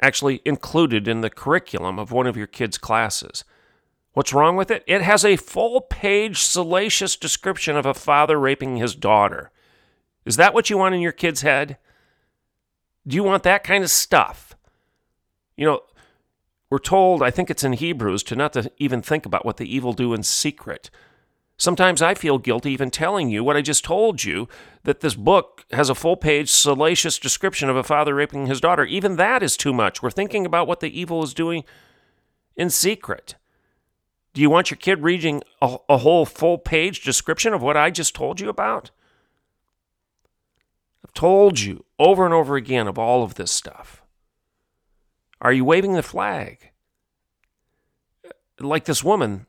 actually 0.00 0.40
included 0.44 1.06
in 1.08 1.20
the 1.20 1.30
curriculum 1.30 1.98
of 1.98 2.12
one 2.12 2.26
of 2.26 2.36
your 2.36 2.46
kids' 2.46 2.78
classes? 2.78 3.44
What's 4.12 4.32
wrong 4.32 4.56
with 4.56 4.70
it? 4.70 4.84
It 4.86 5.02
has 5.02 5.24
a 5.24 5.36
full 5.36 5.80
page 5.80 6.38
salacious 6.38 7.16
description 7.16 7.76
of 7.76 7.86
a 7.86 7.94
father 7.94 8.38
raping 8.38 8.76
his 8.76 8.94
daughter. 8.94 9.50
Is 10.24 10.36
that 10.36 10.54
what 10.54 10.70
you 10.70 10.78
want 10.78 10.94
in 10.94 11.00
your 11.00 11.12
kid's 11.12 11.42
head? 11.42 11.78
Do 13.06 13.16
you 13.16 13.24
want 13.24 13.42
that 13.42 13.64
kind 13.64 13.84
of 13.84 13.90
stuff? 13.90 14.56
You 15.56 15.66
know, 15.66 15.80
we're 16.70 16.78
told, 16.78 17.22
I 17.22 17.30
think 17.30 17.50
it's 17.50 17.64
in 17.64 17.74
Hebrews, 17.74 18.22
to 18.24 18.36
not 18.36 18.52
to 18.54 18.70
even 18.78 19.02
think 19.02 19.26
about 19.26 19.44
what 19.44 19.58
the 19.58 19.72
evil 19.72 19.92
do 19.92 20.14
in 20.14 20.22
secret. 20.22 20.90
Sometimes 21.56 22.02
I 22.02 22.14
feel 22.14 22.38
guilty 22.38 22.72
even 22.72 22.90
telling 22.90 23.30
you 23.30 23.44
what 23.44 23.56
I 23.56 23.62
just 23.62 23.84
told 23.84 24.24
you 24.24 24.48
that 24.82 25.00
this 25.00 25.14
book 25.14 25.64
has 25.70 25.88
a 25.88 25.94
full 25.94 26.16
page 26.16 26.50
salacious 26.50 27.18
description 27.18 27.68
of 27.68 27.76
a 27.76 27.84
father 27.84 28.14
raping 28.14 28.46
his 28.46 28.60
daughter. 28.60 28.84
Even 28.84 29.16
that 29.16 29.42
is 29.42 29.56
too 29.56 29.72
much. 29.72 30.02
We're 30.02 30.10
thinking 30.10 30.44
about 30.44 30.66
what 30.66 30.80
the 30.80 31.00
evil 31.00 31.22
is 31.22 31.32
doing 31.32 31.64
in 32.56 32.70
secret. 32.70 33.36
Do 34.32 34.40
you 34.40 34.50
want 34.50 34.70
your 34.70 34.78
kid 34.78 35.02
reading 35.02 35.42
a, 35.62 35.76
a 35.88 35.98
whole 35.98 36.26
full 36.26 36.58
page 36.58 37.04
description 37.04 37.52
of 37.52 37.62
what 37.62 37.76
I 37.76 37.90
just 37.90 38.16
told 38.16 38.40
you 38.40 38.48
about? 38.48 38.90
I've 41.04 41.14
told 41.14 41.60
you 41.60 41.84
over 42.00 42.24
and 42.24 42.34
over 42.34 42.56
again 42.56 42.88
of 42.88 42.98
all 42.98 43.22
of 43.22 43.36
this 43.36 43.52
stuff. 43.52 44.02
Are 45.40 45.52
you 45.52 45.64
waving 45.64 45.92
the 45.92 46.02
flag? 46.02 46.70
Like 48.58 48.86
this 48.86 49.04
woman 49.04 49.46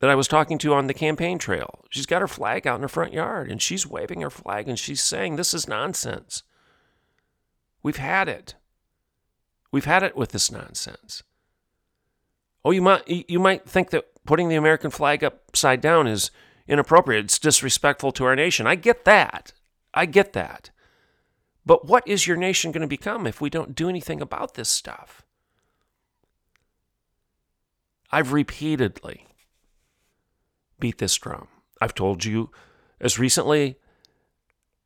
that 0.00 0.10
I 0.10 0.14
was 0.14 0.28
talking 0.28 0.58
to 0.58 0.74
on 0.74 0.86
the 0.86 0.94
campaign 0.94 1.38
trail. 1.38 1.84
She's 1.90 2.06
got 2.06 2.20
her 2.20 2.28
flag 2.28 2.66
out 2.66 2.76
in 2.76 2.82
her 2.82 2.88
front 2.88 3.12
yard 3.12 3.50
and 3.50 3.60
she's 3.60 3.86
waving 3.86 4.20
her 4.20 4.30
flag 4.30 4.68
and 4.68 4.78
she's 4.78 5.02
saying, 5.02 5.36
This 5.36 5.52
is 5.52 5.68
nonsense. 5.68 6.42
We've 7.82 7.96
had 7.96 8.28
it. 8.28 8.54
We've 9.70 9.84
had 9.84 10.02
it 10.02 10.16
with 10.16 10.30
this 10.30 10.50
nonsense. 10.50 11.22
Oh, 12.64 12.70
you 12.70 12.82
might 12.82 13.08
you 13.08 13.38
might 13.38 13.68
think 13.68 13.90
that 13.90 14.06
putting 14.24 14.48
the 14.48 14.56
American 14.56 14.90
flag 14.90 15.24
upside 15.24 15.80
down 15.80 16.06
is 16.06 16.30
inappropriate. 16.66 17.24
It's 17.24 17.38
disrespectful 17.38 18.12
to 18.12 18.24
our 18.24 18.36
nation. 18.36 18.66
I 18.66 18.74
get 18.74 19.04
that. 19.04 19.52
I 19.94 20.06
get 20.06 20.32
that. 20.34 20.70
But 21.64 21.86
what 21.86 22.06
is 22.06 22.26
your 22.26 22.36
nation 22.36 22.72
going 22.72 22.82
to 22.82 22.86
become 22.86 23.26
if 23.26 23.40
we 23.40 23.50
don't 23.50 23.74
do 23.74 23.88
anything 23.88 24.20
about 24.20 24.54
this 24.54 24.68
stuff? 24.68 25.22
I've 28.10 28.32
repeatedly 28.32 29.26
beat 30.78 30.98
this 30.98 31.16
drum. 31.16 31.48
I've 31.80 31.94
told 31.94 32.24
you 32.24 32.50
as 33.00 33.18
recently 33.18 33.76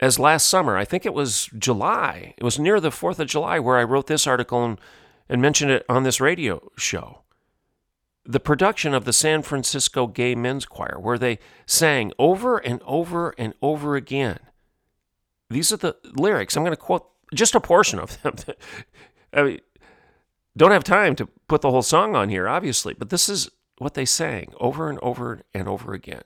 as 0.00 0.18
last 0.18 0.48
summer, 0.48 0.76
I 0.76 0.84
think 0.84 1.06
it 1.06 1.14
was 1.14 1.48
July, 1.56 2.34
it 2.36 2.42
was 2.42 2.58
near 2.58 2.80
the 2.80 2.90
4th 2.90 3.18
of 3.18 3.28
July 3.28 3.58
where 3.58 3.78
I 3.78 3.84
wrote 3.84 4.08
this 4.08 4.26
article 4.26 4.64
and, 4.64 4.80
and 5.28 5.40
mentioned 5.40 5.70
it 5.70 5.84
on 5.88 6.02
this 6.02 6.20
radio 6.20 6.70
show 6.76 7.22
the 8.24 8.40
production 8.40 8.94
of 8.94 9.04
the 9.04 9.12
San 9.12 9.42
Francisco 9.42 10.06
Gay 10.06 10.34
Men's 10.34 10.64
Choir, 10.64 10.98
where 10.98 11.18
they 11.18 11.38
sang 11.66 12.12
over 12.18 12.58
and 12.58 12.80
over 12.84 13.34
and 13.36 13.54
over 13.60 13.96
again. 13.96 14.38
These 15.50 15.72
are 15.72 15.76
the 15.76 15.96
lyrics. 16.14 16.56
I'm 16.56 16.62
going 16.62 16.72
to 16.72 16.80
quote 16.80 17.08
just 17.34 17.54
a 17.54 17.60
portion 17.60 17.98
of 17.98 18.20
them. 18.22 18.36
I 19.32 19.42
mean, 19.42 19.60
don't 20.56 20.70
have 20.70 20.84
time 20.84 21.16
to 21.16 21.26
put 21.48 21.62
the 21.62 21.70
whole 21.70 21.82
song 21.82 22.14
on 22.14 22.28
here, 22.28 22.48
obviously, 22.48 22.94
but 22.94 23.10
this 23.10 23.28
is 23.28 23.50
what 23.82 23.94
they 23.94 24.04
sang 24.04 24.52
over 24.60 24.88
and 24.88 24.98
over 25.00 25.42
and 25.52 25.68
over 25.68 25.92
again. 25.92 26.22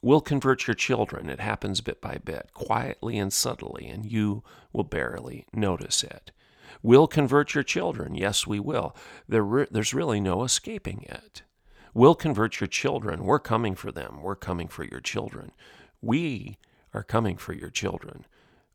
We'll 0.00 0.20
convert 0.20 0.66
your 0.66 0.74
children. 0.74 1.30
It 1.30 1.38
happens 1.38 1.80
bit 1.80 2.00
by 2.00 2.18
bit, 2.24 2.50
quietly 2.54 3.18
and 3.18 3.32
subtly, 3.32 3.86
and 3.86 4.04
you 4.04 4.42
will 4.72 4.84
barely 4.84 5.46
notice 5.52 6.02
it. 6.02 6.32
We'll 6.82 7.06
convert 7.06 7.54
your 7.54 7.62
children. 7.62 8.16
Yes, 8.16 8.46
we 8.46 8.58
will. 8.58 8.96
There 9.28 9.44
re- 9.44 9.68
there's 9.70 9.94
really 9.94 10.20
no 10.20 10.42
escaping 10.42 11.04
it. 11.08 11.42
We'll 11.94 12.16
convert 12.16 12.60
your 12.60 12.66
children. 12.66 13.24
We're 13.24 13.38
coming 13.38 13.76
for 13.76 13.92
them. 13.92 14.22
We're 14.22 14.34
coming 14.34 14.66
for 14.66 14.82
your 14.82 15.00
children. 15.00 15.52
We 16.00 16.58
are 16.92 17.04
coming 17.04 17.36
for 17.36 17.52
your 17.52 17.70
children. 17.70 18.24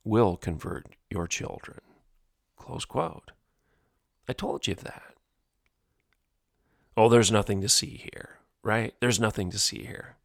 We'll 0.05 0.37
convert 0.37 0.95
your 1.09 1.27
children. 1.27 1.81
Close 2.55 2.85
quote. 2.85 3.31
I 4.29 4.33
told 4.33 4.67
you 4.67 4.75
that. 4.75 5.16
Oh, 6.97 7.09
there's 7.09 7.31
nothing 7.31 7.61
to 7.61 7.69
see 7.69 8.09
here, 8.11 8.39
right? 8.63 8.95
There's 8.99 9.19
nothing 9.19 9.51
to 9.51 9.59
see 9.59 9.83
here. 9.83 10.15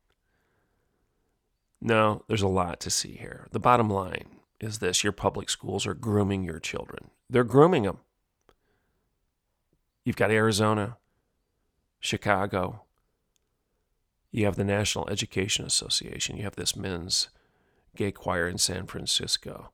No, 1.82 2.24
there's 2.28 2.42
a 2.42 2.48
lot 2.48 2.80
to 2.80 2.90
see 2.90 3.12
here. 3.12 3.46
The 3.52 3.60
bottom 3.60 3.90
line 3.90 4.36
is 4.58 4.78
this 4.78 5.04
your 5.04 5.12
public 5.12 5.50
schools 5.50 5.86
are 5.86 5.92
grooming 5.92 6.44
your 6.44 6.58
children. 6.58 7.10
They're 7.28 7.44
grooming 7.44 7.82
them. 7.82 7.98
You've 10.04 10.16
got 10.16 10.30
Arizona, 10.30 10.96
Chicago. 12.00 12.84
You 14.30 14.46
have 14.46 14.56
the 14.56 14.64
National 14.64 15.08
Education 15.10 15.66
Association. 15.66 16.38
You 16.38 16.44
have 16.44 16.56
this 16.56 16.74
men's 16.74 17.28
gay 17.94 18.12
choir 18.12 18.48
in 18.48 18.56
San 18.56 18.86
Francisco. 18.86 19.72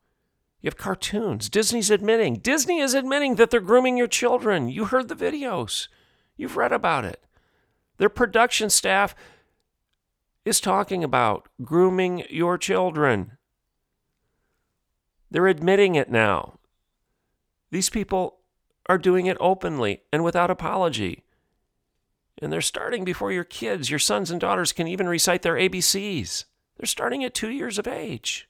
You 0.61 0.67
have 0.67 0.77
cartoons. 0.77 1.49
Disney's 1.49 1.91
admitting. 1.91 2.37
Disney 2.37 2.81
is 2.81 2.95
admitting 2.95 3.37
that 3.37 3.51
they're 3.51 3.61
grooming 3.61 3.97
your 3.97 4.09
children. 4.09 4.69
You 4.69 4.87
heard 4.87 5.09
the 5.09 5.15
videos. 5.15 5.87
You've 6.39 6.57
read 6.57 6.73
about 6.73 7.05
it. 7.05 7.23
Their 7.99 8.09
production 8.09 8.71
staff 8.71 9.15
is 10.45 10.61
talking 10.61 11.05
about 11.05 11.49
grooming 11.63 12.25
your 12.31 12.57
children. 12.57 13.33
They're 15.31 15.49
admitting 15.49 15.97
it 15.97 16.11
now. 16.11 16.59
These 17.71 17.91
people 17.91 18.39
are 18.89 18.97
doing 18.97 19.27
it 19.27 19.37
openly 19.41 20.01
and 20.11 20.25
without 20.25 20.51
apology. 20.51 21.25
And 22.41 22.53
they're 22.53 22.61
starting 22.63 23.05
before 23.05 23.33
your 23.33 23.45
kids, 23.45 23.91
your 23.91 23.99
sons 23.99 24.31
and 24.31 24.41
daughters 24.41 24.73
can 24.73 24.87
even 24.87 25.09
recite 25.09 25.43
their 25.43 25.57
ABCs. 25.57 26.45
They're 26.79 26.87
starting 26.87 27.25
at 27.25 27.35
two 27.35 27.51
years 27.51 27.79
of 27.79 27.89
age. 27.89 28.49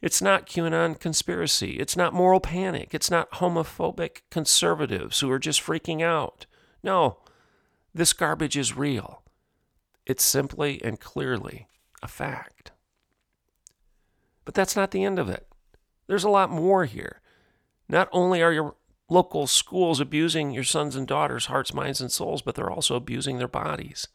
It's 0.00 0.22
not 0.22 0.46
QAnon 0.46 0.98
conspiracy. 0.98 1.72
It's 1.72 1.96
not 1.96 2.14
moral 2.14 2.40
panic. 2.40 2.94
It's 2.94 3.10
not 3.10 3.32
homophobic 3.32 4.22
conservatives 4.30 5.20
who 5.20 5.30
are 5.30 5.40
just 5.40 5.60
freaking 5.60 6.02
out. 6.02 6.46
No, 6.82 7.18
this 7.92 8.12
garbage 8.12 8.56
is 8.56 8.76
real. 8.76 9.22
It's 10.06 10.24
simply 10.24 10.80
and 10.84 11.00
clearly 11.00 11.66
a 12.00 12.08
fact. 12.08 12.70
But 14.44 14.54
that's 14.54 14.76
not 14.76 14.92
the 14.92 15.04
end 15.04 15.18
of 15.18 15.28
it. 15.28 15.48
There's 16.06 16.24
a 16.24 16.30
lot 16.30 16.50
more 16.50 16.84
here. 16.84 17.20
Not 17.88 18.08
only 18.12 18.40
are 18.40 18.52
your 18.52 18.76
local 19.10 19.46
schools 19.46 20.00
abusing 20.00 20.52
your 20.52 20.64
sons 20.64 20.94
and 20.94 21.06
daughters' 21.06 21.46
hearts, 21.46 21.74
minds, 21.74 22.00
and 22.00 22.12
souls, 22.12 22.40
but 22.40 22.54
they're 22.54 22.70
also 22.70 22.94
abusing 22.94 23.38
their 23.38 23.48
bodies. 23.48 24.06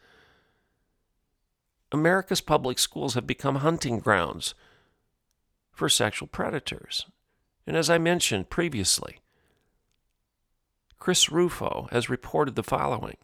America's 1.91 2.41
public 2.41 2.79
schools 2.79 3.13
have 3.15 3.27
become 3.27 3.57
hunting 3.57 3.99
grounds 3.99 4.55
for 5.73 5.89
sexual 5.89 6.27
predators. 6.27 7.07
And 7.67 7.75
as 7.75 7.89
I 7.89 7.97
mentioned 7.97 8.49
previously, 8.49 9.19
Chris 10.99 11.29
Rufo 11.29 11.89
has 11.91 12.09
reported 12.09 12.55
the 12.55 12.63
following. 12.63 13.17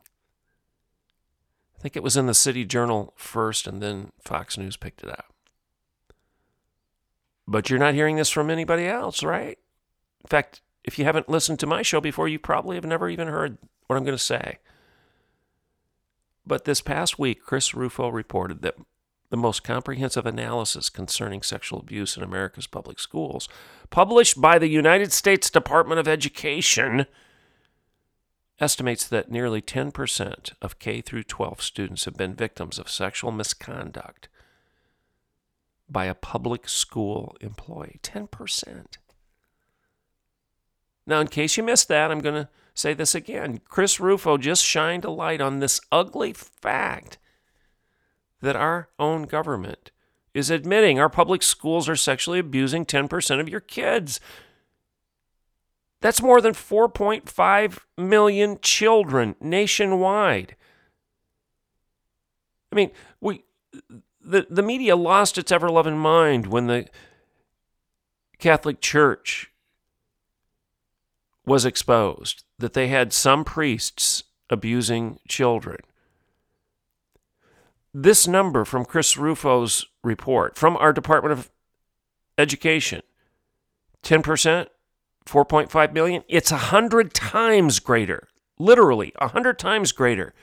I 1.77 1.81
think 1.81 1.95
it 1.95 2.03
was 2.03 2.17
in 2.17 2.25
the 2.25 2.33
City 2.33 2.65
Journal 2.65 3.13
first, 3.15 3.65
and 3.67 3.81
then 3.81 4.11
Fox 4.19 4.57
News 4.57 4.75
picked 4.75 5.01
it 5.01 5.09
up. 5.09 5.33
But 7.47 7.69
you're 7.69 7.79
not 7.79 7.93
hearing 7.93 8.17
this 8.17 8.29
from 8.29 8.49
anybody 8.49 8.85
else, 8.85 9.23
right? 9.23 9.57
In 10.21 10.27
fact, 10.27 10.61
if 10.83 10.99
you 10.99 11.05
haven't 11.05 11.29
listened 11.29 11.59
to 11.59 11.67
my 11.67 11.81
show 11.81 12.01
before, 12.01 12.27
you 12.27 12.37
probably 12.37 12.75
have 12.75 12.85
never 12.85 13.09
even 13.09 13.27
heard 13.27 13.57
what 13.87 13.95
I'm 13.95 14.03
going 14.03 14.17
to 14.17 14.23
say. 14.23 14.59
But 16.45 16.65
this 16.65 16.81
past 16.81 17.17
week, 17.17 17.43
Chris 17.43 17.73
Rufo 17.73 18.09
reported 18.09 18.61
that 18.63 18.75
the 19.29 19.37
most 19.37 19.63
comprehensive 19.63 20.25
analysis 20.25 20.89
concerning 20.89 21.41
sexual 21.41 21.79
abuse 21.79 22.17
in 22.17 22.23
America's 22.23 22.67
public 22.67 22.99
schools, 22.99 23.47
published 23.89 24.41
by 24.41 24.57
the 24.57 24.67
United 24.67 25.11
States 25.13 25.49
Department 25.49 25.99
of 25.99 26.07
Education, 26.07 27.05
estimates 28.59 29.07
that 29.07 29.31
nearly 29.31 29.61
10% 29.61 30.51
of 30.61 30.79
K 30.79 31.01
through 31.01 31.23
12 31.23 31.61
students 31.61 32.05
have 32.05 32.17
been 32.17 32.33
victims 32.33 32.79
of 32.79 32.89
sexual 32.89 33.31
misconduct 33.31 34.27
by 35.89 36.05
a 36.05 36.15
public 36.15 36.67
school 36.67 37.35
employee 37.41 37.99
10%. 38.03 38.97
Now, 41.07 41.21
in 41.21 41.27
case 41.27 41.57
you 41.57 41.63
missed 41.63 41.87
that, 41.87 42.11
I'm 42.11 42.19
going 42.19 42.35
to 42.35 42.49
say 42.73 42.93
this 42.93 43.15
again. 43.15 43.61
Chris 43.67 43.99
Rufo 43.99 44.37
just 44.37 44.63
shined 44.63 45.05
a 45.05 45.09
light 45.09 45.41
on 45.41 45.59
this 45.59 45.81
ugly 45.91 46.33
fact 46.33 47.17
that 48.41 48.55
our 48.55 48.89
own 48.97 49.23
government 49.23 49.91
is 50.33 50.49
admitting 50.49 50.99
our 50.99 51.09
public 51.09 51.43
schools 51.43 51.89
are 51.89 51.95
sexually 51.95 52.39
abusing 52.39 52.85
10% 52.85 53.39
of 53.39 53.49
your 53.49 53.59
kids. 53.59 54.19
That's 56.01 56.21
more 56.21 56.39
than 56.39 56.53
4.5 56.53 57.79
million 57.97 58.59
children 58.61 59.35
nationwide. 59.41 60.55
I 62.71 62.75
mean, 62.75 62.91
we 63.19 63.43
the, 64.21 64.45
the 64.49 64.61
media 64.61 64.95
lost 64.95 65.37
its 65.37 65.51
ever 65.51 65.69
loving 65.69 65.97
mind 65.97 66.47
when 66.47 66.67
the 66.67 66.87
Catholic 68.37 68.79
Church 68.79 69.51
was 71.45 71.65
exposed 71.65 72.43
that 72.59 72.73
they 72.73 72.87
had 72.87 73.11
some 73.11 73.43
priests 73.43 74.23
abusing 74.49 75.19
children. 75.27 75.79
This 77.93 78.27
number 78.27 78.65
from 78.65 78.85
Chris 78.85 79.17
Rufo's 79.17 79.87
report 80.03 80.55
from 80.55 80.77
our 80.77 80.93
Department 80.93 81.33
of 81.33 81.49
Education 82.37 83.01
10%, 84.03 84.67
4.5 85.25 85.93
million, 85.93 86.23
it's 86.27 86.51
100 86.51 87.13
times 87.13 87.79
greater, 87.79 88.27
literally 88.57 89.11
100 89.17 89.57
times 89.59 89.91
greater 89.91 90.33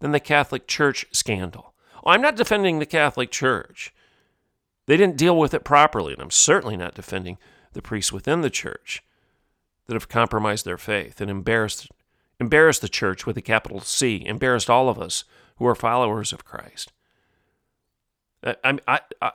than 0.00 0.12
the 0.12 0.20
Catholic 0.20 0.68
Church 0.68 1.06
scandal. 1.10 1.74
Well, 2.04 2.14
I'm 2.14 2.22
not 2.22 2.36
defending 2.36 2.78
the 2.78 2.86
Catholic 2.86 3.30
Church. 3.30 3.92
They 4.86 4.96
didn't 4.96 5.16
deal 5.16 5.36
with 5.36 5.54
it 5.54 5.64
properly, 5.64 6.12
and 6.12 6.22
I'm 6.22 6.30
certainly 6.30 6.76
not 6.76 6.94
defending 6.94 7.38
the 7.72 7.82
priests 7.82 8.12
within 8.12 8.42
the 8.42 8.50
church 8.50 9.02
that 9.86 9.94
have 9.94 10.08
compromised 10.08 10.64
their 10.64 10.78
faith 10.78 11.20
and 11.20 11.30
embarrassed 11.30 11.88
embarrassed 12.40 12.82
the 12.82 12.88
church 12.88 13.26
with 13.26 13.36
a 13.36 13.42
capital 13.42 13.80
C, 13.80 14.24
embarrassed 14.24 14.70
all 14.70 14.88
of 14.88 15.00
us 15.00 15.24
who 15.58 15.66
are 15.66 15.74
followers 15.74 16.32
of 16.32 16.44
Christ. 16.44 16.92
I, 18.42 18.78
I, 18.86 19.00
I, 19.20 19.32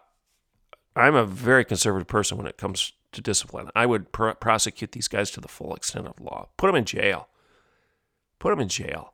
I'm 0.95 1.15
a 1.15 1.25
very 1.25 1.65
conservative 1.65 2.07
person 2.07 2.37
when 2.37 2.47
it 2.47 2.57
comes 2.57 2.93
to 3.11 3.21
discipline. 3.21 3.69
I 3.75 3.85
would 3.85 4.11
pr- 4.11 4.31
prosecute 4.31 4.91
these 4.91 5.07
guys 5.07 5.31
to 5.31 5.41
the 5.41 5.47
full 5.47 5.75
extent 5.75 6.07
of 6.07 6.19
law. 6.19 6.49
Put 6.57 6.67
them 6.67 6.75
in 6.75 6.85
jail. 6.85 7.27
Put 8.39 8.51
them 8.51 8.59
in 8.59 8.69
jail. 8.69 9.13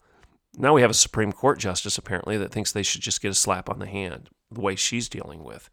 Now 0.57 0.73
we 0.73 0.81
have 0.81 0.91
a 0.91 0.95
Supreme 0.95 1.31
Court 1.31 1.59
justice 1.59 1.97
apparently 1.97 2.37
that 2.37 2.51
thinks 2.51 2.71
they 2.71 2.83
should 2.83 3.01
just 3.01 3.21
get 3.21 3.31
a 3.31 3.35
slap 3.35 3.69
on 3.69 3.79
the 3.79 3.87
hand 3.87 4.29
the 4.51 4.61
way 4.61 4.75
she's 4.75 5.09
dealing 5.09 5.43
with 5.43 5.69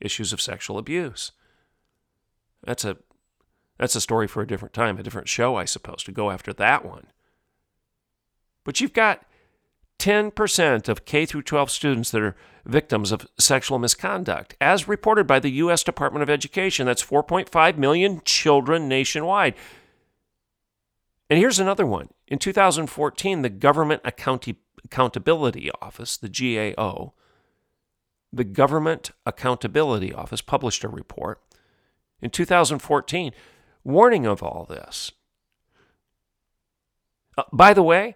issues 0.00 0.32
of 0.32 0.40
sexual 0.40 0.78
abuse. 0.78 1.32
That's 2.64 2.84
a 2.84 2.98
that's 3.78 3.94
a 3.94 4.00
story 4.00 4.26
for 4.26 4.42
a 4.42 4.46
different 4.46 4.74
time, 4.74 4.98
a 4.98 5.02
different 5.02 5.28
show, 5.28 5.54
I 5.54 5.64
suppose, 5.64 6.02
to 6.04 6.12
go 6.12 6.30
after 6.30 6.52
that 6.54 6.84
one. 6.84 7.06
But 8.64 8.80
you've 8.80 8.92
got 8.92 9.24
10% 9.98 10.88
of 10.88 11.04
K 11.04 11.26
through 11.26 11.42
12 11.42 11.70
students 11.70 12.10
that 12.10 12.22
are 12.22 12.36
victims 12.64 13.10
of 13.10 13.26
sexual 13.38 13.78
misconduct, 13.78 14.54
as 14.60 14.86
reported 14.86 15.26
by 15.26 15.40
the 15.40 15.50
US 15.52 15.82
Department 15.82 16.22
of 16.22 16.30
Education. 16.30 16.86
That's 16.86 17.04
4.5 17.04 17.76
million 17.76 18.20
children 18.24 18.88
nationwide. 18.88 19.54
And 21.28 21.38
here's 21.38 21.58
another 21.58 21.86
one. 21.86 22.08
In 22.26 22.38
2014, 22.38 23.42
the 23.42 23.48
Government 23.48 24.02
Accountability 24.04 25.70
Office, 25.82 26.16
the 26.16 26.28
GAO, 26.28 27.12
the 28.32 28.44
Government 28.44 29.10
Accountability 29.26 30.12
Office 30.12 30.40
published 30.40 30.84
a 30.84 30.88
report 30.88 31.42
in 32.20 32.30
2014 32.30 33.32
warning 33.84 34.26
of 34.26 34.42
all 34.42 34.66
this. 34.68 35.12
Uh, 37.36 37.44
by 37.52 37.72
the 37.72 37.82
way, 37.82 38.14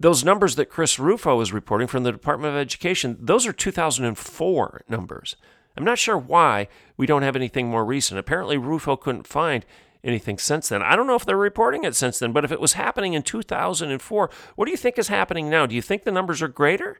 those 0.00 0.24
numbers 0.24 0.56
that 0.56 0.70
Chris 0.70 0.98
Rufo 0.98 1.40
is 1.42 1.52
reporting 1.52 1.86
from 1.86 2.04
the 2.04 2.10
Department 2.10 2.54
of 2.54 2.58
Education, 2.58 3.18
those 3.20 3.46
are 3.46 3.52
2004 3.52 4.84
numbers. 4.88 5.36
I'm 5.76 5.84
not 5.84 5.98
sure 5.98 6.16
why 6.16 6.68
we 6.96 7.06
don't 7.06 7.22
have 7.22 7.36
anything 7.36 7.68
more 7.68 7.84
recent. 7.84 8.18
Apparently, 8.18 8.56
Rufo 8.56 8.96
couldn't 8.96 9.26
find 9.26 9.66
anything 10.02 10.38
since 10.38 10.70
then. 10.70 10.82
I 10.82 10.96
don't 10.96 11.06
know 11.06 11.16
if 11.16 11.26
they're 11.26 11.36
reporting 11.36 11.84
it 11.84 11.94
since 11.94 12.18
then, 12.18 12.32
but 12.32 12.46
if 12.46 12.50
it 12.50 12.60
was 12.60 12.72
happening 12.72 13.12
in 13.12 13.22
2004, 13.22 14.30
what 14.56 14.64
do 14.64 14.70
you 14.70 14.76
think 14.78 14.98
is 14.98 15.08
happening 15.08 15.50
now? 15.50 15.66
Do 15.66 15.74
you 15.74 15.82
think 15.82 16.04
the 16.04 16.10
numbers 16.10 16.40
are 16.40 16.48
greater? 16.48 16.98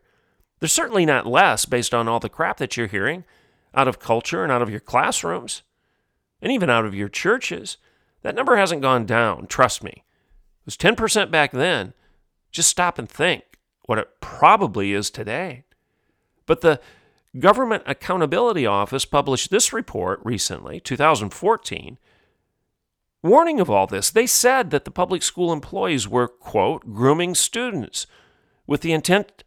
They're 0.58 0.68
certainly 0.68 1.06
not 1.06 1.26
less 1.26 1.64
based 1.64 1.94
on 1.94 2.06
all 2.06 2.20
the 2.20 2.28
crap 2.28 2.58
that 2.58 2.76
you're 2.76 2.86
hearing 2.86 3.24
out 3.74 3.88
of 3.88 3.98
culture 3.98 4.42
and 4.42 4.52
out 4.52 4.60
of 4.60 4.70
your 4.70 4.80
classrooms 4.80 5.62
and 6.42 6.52
even 6.52 6.68
out 6.68 6.84
of 6.84 6.94
your 6.94 7.08
churches. 7.08 7.78
That 8.20 8.34
number 8.34 8.56
hasn't 8.56 8.82
gone 8.82 9.06
down, 9.06 9.46
trust 9.46 9.82
me. 9.82 9.92
It 9.92 10.66
was 10.66 10.76
10% 10.76 11.30
back 11.30 11.52
then. 11.52 11.94
Just 12.50 12.68
stop 12.68 12.98
and 12.98 13.08
think 13.08 13.44
what 13.86 13.98
it 13.98 14.20
probably 14.20 14.92
is 14.92 15.10
today. 15.10 15.64
But 16.46 16.60
the 16.60 16.80
Government 17.38 17.84
Accountability 17.86 18.66
Office 18.66 19.04
published 19.04 19.50
this 19.50 19.72
report 19.72 20.20
recently, 20.24 20.80
2014, 20.80 21.98
warning 23.22 23.60
of 23.60 23.70
all 23.70 23.86
this. 23.86 24.10
They 24.10 24.26
said 24.26 24.70
that 24.70 24.84
the 24.84 24.90
public 24.90 25.22
school 25.22 25.52
employees 25.52 26.08
were, 26.08 26.26
quote, 26.26 26.92
grooming 26.92 27.36
students 27.36 28.06
with 28.66 28.80
the 28.80 28.92
intent 28.92 29.44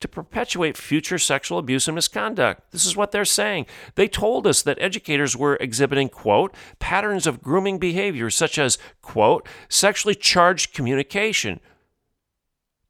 to 0.00 0.08
perpetuate 0.08 0.76
future 0.76 1.18
sexual 1.18 1.58
abuse 1.58 1.86
and 1.86 1.94
misconduct. 1.94 2.72
This 2.72 2.84
is 2.84 2.96
what 2.96 3.12
they're 3.12 3.24
saying. 3.24 3.66
They 3.94 4.08
told 4.08 4.48
us 4.48 4.60
that 4.62 4.78
educators 4.80 5.36
were 5.36 5.56
exhibiting, 5.56 6.08
quote, 6.08 6.52
patterns 6.80 7.26
of 7.28 7.42
grooming 7.42 7.78
behavior 7.78 8.28
such 8.28 8.58
as, 8.58 8.78
quote, 9.00 9.46
sexually 9.68 10.16
charged 10.16 10.74
communication 10.74 11.60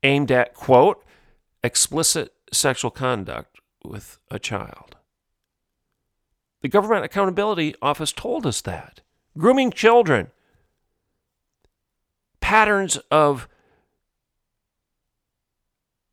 aimed 0.03 0.31
at, 0.31 0.55
quote, 0.55 1.05
explicit 1.63 2.35
sexual 2.53 2.91
conduct 2.91 3.61
with 3.85 4.19
a 4.31 4.39
child. 4.39 4.97
The 6.61 6.69
Government 6.69 7.05
Accountability 7.05 7.75
Office 7.83 8.13
told 8.13 8.47
us 8.47 8.61
that. 8.63 9.01
Grooming 9.37 9.73
children. 9.73 10.29
Patterns 12.41 12.99
of 13.11 13.49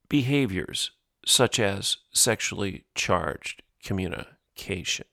behaviors 0.08 0.92
such 1.26 1.60
as 1.60 1.98
sexually 2.12 2.86
charged 2.96 3.62
communication. 3.84 5.06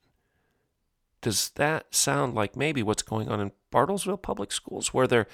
Does 1.21 1.51
that 1.57 1.95
sound 1.95 2.35
like 2.35 2.57
maybe 2.57 2.83
what's 2.83 3.03
going 3.03 3.29
on 3.29 3.41
in 3.41 3.53
Bartlesville 3.73 4.23
Public 4.23 4.53
Schools, 4.53 4.95
where 4.95 5.07
they're 5.07 5.27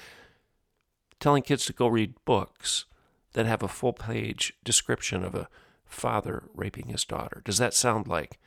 telling 1.20 1.42
kids 1.42 1.66
to 1.66 1.72
go 1.72 1.86
read 1.86 2.14
books 2.24 2.86
that 3.32 3.46
have 3.46 3.62
a 3.62 3.68
full 3.68 3.92
page 3.92 4.54
description 4.64 5.24
of 5.24 5.34
a 5.34 5.48
father 5.84 6.44
raping 6.54 6.88
his 6.88 7.04
daughter? 7.04 7.42
Does 7.44 7.58
that 7.58 7.74
sound 7.74 8.06
like 8.06 8.38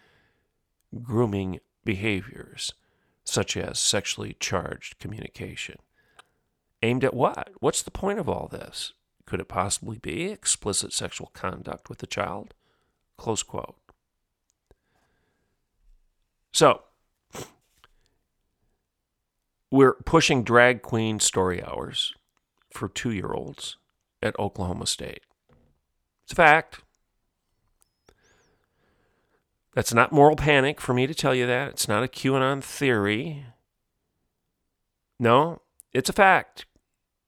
grooming 1.02 1.60
behaviors 1.84 2.74
such 3.24 3.58
as 3.58 3.80
sexually 3.80 4.36
charged 4.39 5.00
communication? 5.00 5.78
Aimed 6.84 7.04
at 7.04 7.13
what? 7.13 7.50
What's 7.60 7.82
the 7.82 7.91
point 7.91 8.19
of 8.19 8.30
all 8.30 8.48
this? 8.48 8.93
Could 9.26 9.39
it 9.39 9.48
possibly 9.48 9.98
be 9.98 10.26
explicit 10.26 10.93
sexual 10.93 11.32
conduct 11.34 11.89
with 11.89 11.98
the 12.00 12.08
child? 12.08 12.54
Close 13.17 13.41
quote. 13.41 13.76
So, 16.52 16.84
we're 19.71 19.93
pushing 19.93 20.43
drag 20.43 20.84
queen 20.84 21.19
story 21.19 21.63
hours 21.63 22.13
for 22.71 22.88
two 22.88 23.12
year 23.12 23.32
olds 23.34 23.78
at 24.25 24.38
Oklahoma 24.39 24.88
State. 24.88 25.21
It's 26.23 26.33
a 26.33 26.35
fact. 26.35 26.81
That's 29.75 29.93
not 29.93 30.11
moral 30.11 30.35
panic 30.35 30.81
for 30.81 30.93
me 30.93 31.05
to 31.05 31.13
tell 31.13 31.35
you 31.35 31.45
that. 31.45 31.69
It's 31.69 31.88
not 31.88 32.03
a 32.03 32.07
QAnon 32.07 32.63
theory. 32.63 33.45
No, 35.19 35.61
it's 35.93 36.09
a 36.09 36.13
fact. 36.13 36.65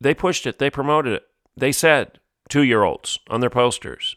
They 0.01 0.13
pushed 0.13 0.47
it, 0.47 0.57
they 0.57 0.69
promoted 0.69 1.13
it. 1.13 1.23
They 1.55 1.71
said 1.71 2.19
two 2.49 2.63
year 2.63 2.83
olds 2.83 3.19
on 3.29 3.41
their 3.41 3.49
posters. 3.49 4.15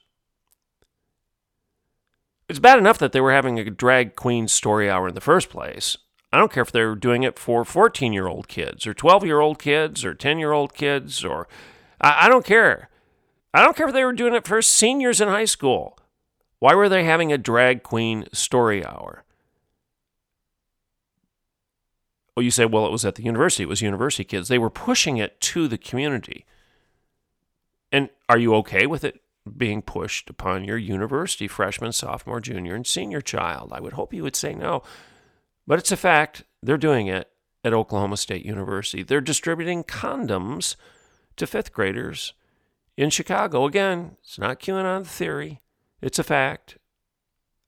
It's 2.49 2.59
bad 2.59 2.79
enough 2.79 2.99
that 2.99 3.13
they 3.13 3.21
were 3.21 3.33
having 3.33 3.59
a 3.59 3.71
drag 3.71 4.17
queen 4.17 4.49
story 4.49 4.91
hour 4.91 5.09
in 5.09 5.15
the 5.15 5.21
first 5.21 5.51
place. 5.51 5.99
I 6.33 6.39
don't 6.39 6.53
care 6.53 6.63
if 6.63 6.73
they're 6.73 6.95
doing 6.95 7.25
it 7.25 7.39
for 7.39 7.65
14 7.65 8.13
year 8.13 8.27
old 8.27 8.49
kids 8.49 8.87
or 8.87 8.95
12 8.95 9.25
year 9.25 9.41
old 9.41 9.59
kids 9.59 10.05
or 10.05 10.15
10 10.15 10.39
year 10.39 10.53
old 10.53 10.73
kids 10.73 11.25
or. 11.25 11.47
I, 12.01 12.27
I 12.27 12.29
don't 12.29 12.45
care. 12.45 12.89
I 13.53 13.63
don't 13.63 13.77
care 13.77 13.89
if 13.89 13.95
they 13.95 14.05
were 14.05 14.13
doing 14.13 14.35
it 14.35 14.47
for 14.47 14.63
seniors 14.63 15.21
in 15.21 15.29
high 15.29 15.45
school. 15.45 15.99
Why 16.59 16.75
were 16.75 16.89
they 16.89 17.05
having 17.05 17.33
a 17.33 17.39
drag 17.39 17.83
queen 17.83 18.27
story 18.33 18.85
hour? 18.85 19.25
Well, 22.37 22.45
you 22.45 22.51
say, 22.51 22.65
well, 22.65 22.87
it 22.87 22.93
was 22.93 23.05
at 23.05 23.17
the 23.17 23.25
university. 23.25 23.65
It 23.65 23.69
was 23.69 23.83
university 23.83 24.25
kids. 24.25 24.49
They 24.49 24.59
were 24.59 24.71
pushing 24.71 25.17
it 25.17 25.41
to 25.43 25.69
the 25.69 25.79
community. 25.79 26.47
And 27.91 28.09
are 28.29 28.39
you 28.39 28.55
okay 28.57 28.87
with 28.87 29.05
it 29.05 29.21
being 29.57 29.83
pushed 29.83 30.31
upon 30.31 30.65
your 30.65 30.79
university 30.79 31.49
freshman, 31.49 31.93
sophomore, 31.93 32.41
junior, 32.41 32.75
and 32.75 32.87
senior 32.87 33.21
child? 33.21 33.73
I 33.73 33.81
would 33.81 33.95
hope 33.95 34.15
you 34.15 34.23
would 34.23 34.37
say 34.37 34.55
no. 34.55 34.83
But 35.67 35.81
it's 35.81 35.93
a 35.93 35.97
fact. 35.97 36.45
They're 36.63 36.77
doing 36.77 37.09
it 37.09 37.31
at 37.65 37.75
Oklahoma 37.75 38.17
State 38.17 38.45
University. 38.45 39.03
They're 39.03 39.21
distributing 39.21 39.83
condoms 39.83 40.77
to 41.41 41.47
fifth 41.47 41.73
graders 41.73 42.35
in 42.97 43.11
Chicago. 43.11 43.65
Again, 43.65 44.17
it's 44.21 44.39
not 44.39 44.61
QAnon 44.61 45.07
theory, 45.07 45.61
it's 46.01 46.19
a 46.19 46.25
fact. 46.25 46.79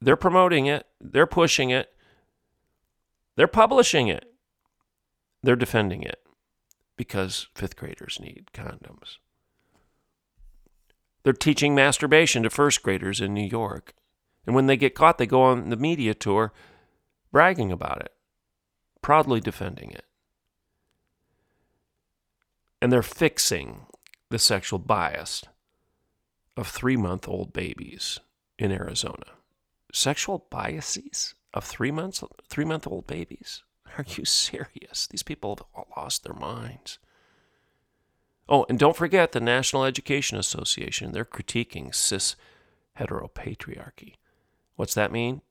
They're 0.00 0.16
promoting 0.16 0.66
it, 0.66 0.86
they're 1.00 1.26
pushing 1.26 1.70
it, 1.70 1.92
they're 3.36 3.46
publishing 3.46 4.08
it, 4.08 4.32
they're 5.42 5.56
defending 5.56 6.02
it 6.02 6.22
because 6.96 7.48
fifth 7.54 7.76
graders 7.76 8.18
need 8.20 8.46
condoms. 8.52 9.16
They're 11.22 11.32
teaching 11.32 11.74
masturbation 11.74 12.42
to 12.42 12.50
first 12.50 12.82
graders 12.82 13.20
in 13.20 13.32
New 13.32 13.46
York. 13.46 13.94
And 14.44 14.54
when 14.54 14.66
they 14.66 14.76
get 14.76 14.94
caught, 14.94 15.18
they 15.18 15.26
go 15.26 15.42
on 15.42 15.70
the 15.70 15.76
media 15.76 16.14
tour 16.14 16.52
bragging 17.30 17.72
about 17.72 18.02
it, 18.02 18.12
proudly 19.00 19.40
defending 19.40 19.92
it. 19.92 20.04
And 22.82 22.92
they're 22.92 23.00
fixing 23.00 23.86
the 24.30 24.40
sexual 24.40 24.80
bias 24.80 25.44
of 26.56 26.66
three 26.66 26.96
month 26.96 27.28
old 27.28 27.52
babies 27.52 28.18
in 28.58 28.72
Arizona. 28.72 29.36
Sexual 29.92 30.46
biases 30.50 31.36
of 31.54 31.62
three 31.62 31.92
months 31.92 32.24
three 32.50 32.64
month 32.64 32.88
old 32.88 33.06
babies? 33.06 33.62
Are 33.96 34.04
you 34.08 34.24
serious? 34.24 35.06
These 35.08 35.22
people 35.22 35.56
have 35.76 35.84
lost 35.96 36.24
their 36.24 36.34
minds. 36.34 36.98
Oh, 38.48 38.66
and 38.68 38.80
don't 38.80 38.96
forget 38.96 39.30
the 39.30 39.40
National 39.40 39.84
Education 39.84 40.36
Association. 40.36 41.12
They're 41.12 41.24
critiquing 41.24 41.94
cis 41.94 42.34
heteropatriarchy. 42.98 44.14
What's 44.74 44.94
that 44.94 45.12
mean? 45.12 45.42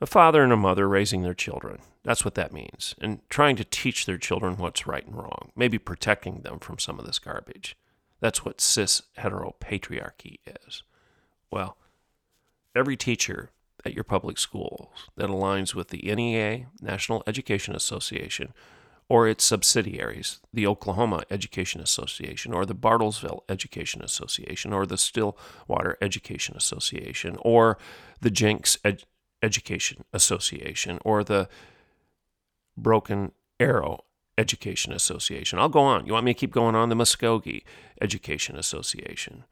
A 0.00 0.06
father 0.06 0.42
and 0.42 0.52
a 0.52 0.56
mother 0.56 0.88
raising 0.88 1.22
their 1.22 1.34
children. 1.34 1.78
That's 2.04 2.24
what 2.24 2.34
that 2.34 2.52
means. 2.52 2.94
And 3.00 3.20
trying 3.30 3.56
to 3.56 3.64
teach 3.64 4.04
their 4.04 4.18
children 4.18 4.56
what's 4.56 4.86
right 4.86 5.06
and 5.06 5.16
wrong, 5.16 5.52
maybe 5.56 5.78
protecting 5.78 6.42
them 6.42 6.58
from 6.58 6.78
some 6.78 6.98
of 6.98 7.06
this 7.06 7.18
garbage. 7.18 7.76
That's 8.20 8.44
what 8.44 8.60
cis 8.60 9.02
heteropatriarchy 9.18 10.38
is. 10.66 10.82
Well, 11.50 11.76
every 12.74 12.96
teacher 12.96 13.50
at 13.84 13.94
your 13.94 14.04
public 14.04 14.38
schools 14.38 14.88
that 15.16 15.30
aligns 15.30 15.74
with 15.74 15.88
the 15.88 16.14
NEA, 16.14 16.66
National 16.80 17.22
Education 17.26 17.74
Association, 17.74 18.52
or 19.08 19.28
its 19.28 19.44
subsidiaries, 19.44 20.40
the 20.52 20.66
Oklahoma 20.66 21.22
Education 21.30 21.80
Association, 21.80 22.52
or 22.52 22.66
the 22.66 22.74
Bartlesville 22.74 23.42
Education 23.48 24.02
Association, 24.02 24.72
or 24.72 24.84
the 24.84 24.98
Stillwater 24.98 25.96
Education 26.00 26.56
Association, 26.56 27.38
or 27.42 27.78
the 28.20 28.30
Jenks 28.30 28.78
Ed- 28.84 29.04
Education 29.46 30.04
Association, 30.12 30.98
or 31.04 31.22
the 31.22 31.48
Broken 32.76 33.30
Arrow 33.60 34.04
Education 34.36 34.92
Association. 34.92 35.58
I'll 35.60 35.68
go 35.68 35.80
on. 35.80 36.04
You 36.04 36.12
want 36.14 36.26
me 36.26 36.34
to 36.34 36.38
keep 36.38 36.52
going 36.52 36.74
on? 36.74 36.88
The 36.88 36.96
Muskogee 36.96 37.62
Education 38.02 38.56
Association. 38.56 39.44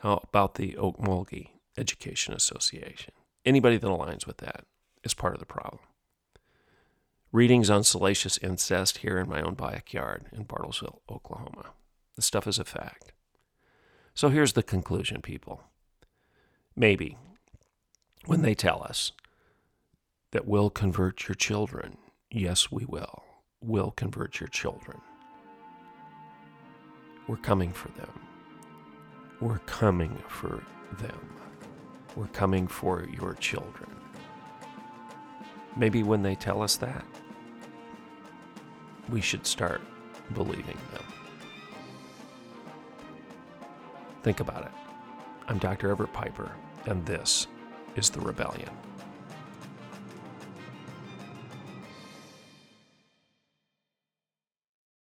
How 0.00 0.22
about 0.24 0.54
the 0.54 0.72
Okmulgee 0.78 1.50
Education 1.76 2.32
Association? 2.32 3.12
Anybody 3.44 3.76
that 3.76 3.86
aligns 3.86 4.26
with 4.26 4.38
that 4.38 4.64
is 5.04 5.12
part 5.12 5.34
of 5.34 5.40
the 5.40 5.46
problem. 5.46 5.80
Readings 7.32 7.68
on 7.68 7.84
salacious 7.84 8.38
incest 8.38 8.98
here 8.98 9.18
in 9.18 9.28
my 9.28 9.42
own 9.42 9.54
backyard 9.54 10.24
in 10.32 10.46
Bartlesville, 10.46 11.00
Oklahoma. 11.08 11.66
The 12.16 12.22
stuff 12.22 12.46
is 12.46 12.58
a 12.58 12.64
fact. 12.64 13.12
So 14.14 14.30
here's 14.30 14.54
the 14.54 14.62
conclusion, 14.62 15.22
people. 15.22 15.69
Maybe 16.80 17.18
when 18.24 18.40
they 18.40 18.54
tell 18.54 18.82
us 18.82 19.12
that 20.32 20.46
we'll 20.46 20.70
convert 20.70 21.28
your 21.28 21.34
children, 21.34 21.98
yes, 22.30 22.72
we 22.72 22.86
will. 22.86 23.22
We'll 23.62 23.90
convert 23.90 24.40
your 24.40 24.48
children. 24.48 24.98
We're 27.28 27.36
coming 27.36 27.70
for 27.70 27.88
them. 27.98 28.18
We're 29.42 29.58
coming 29.66 30.22
for 30.26 30.64
them. 31.02 31.36
We're 32.16 32.28
coming 32.28 32.66
for 32.66 33.06
your 33.12 33.34
children. 33.34 33.90
Maybe 35.76 36.02
when 36.02 36.22
they 36.22 36.34
tell 36.34 36.62
us 36.62 36.76
that, 36.76 37.04
we 39.10 39.20
should 39.20 39.46
start 39.46 39.82
believing 40.32 40.78
them. 40.94 41.04
Think 44.22 44.40
about 44.40 44.64
it. 44.64 44.72
I'm 45.46 45.58
Dr. 45.58 45.90
Everett 45.90 46.12
Piper, 46.14 46.52
and 46.86 47.04
this 47.06 47.46
is 47.96 48.10
The 48.10 48.20
Rebellion. 48.20 48.70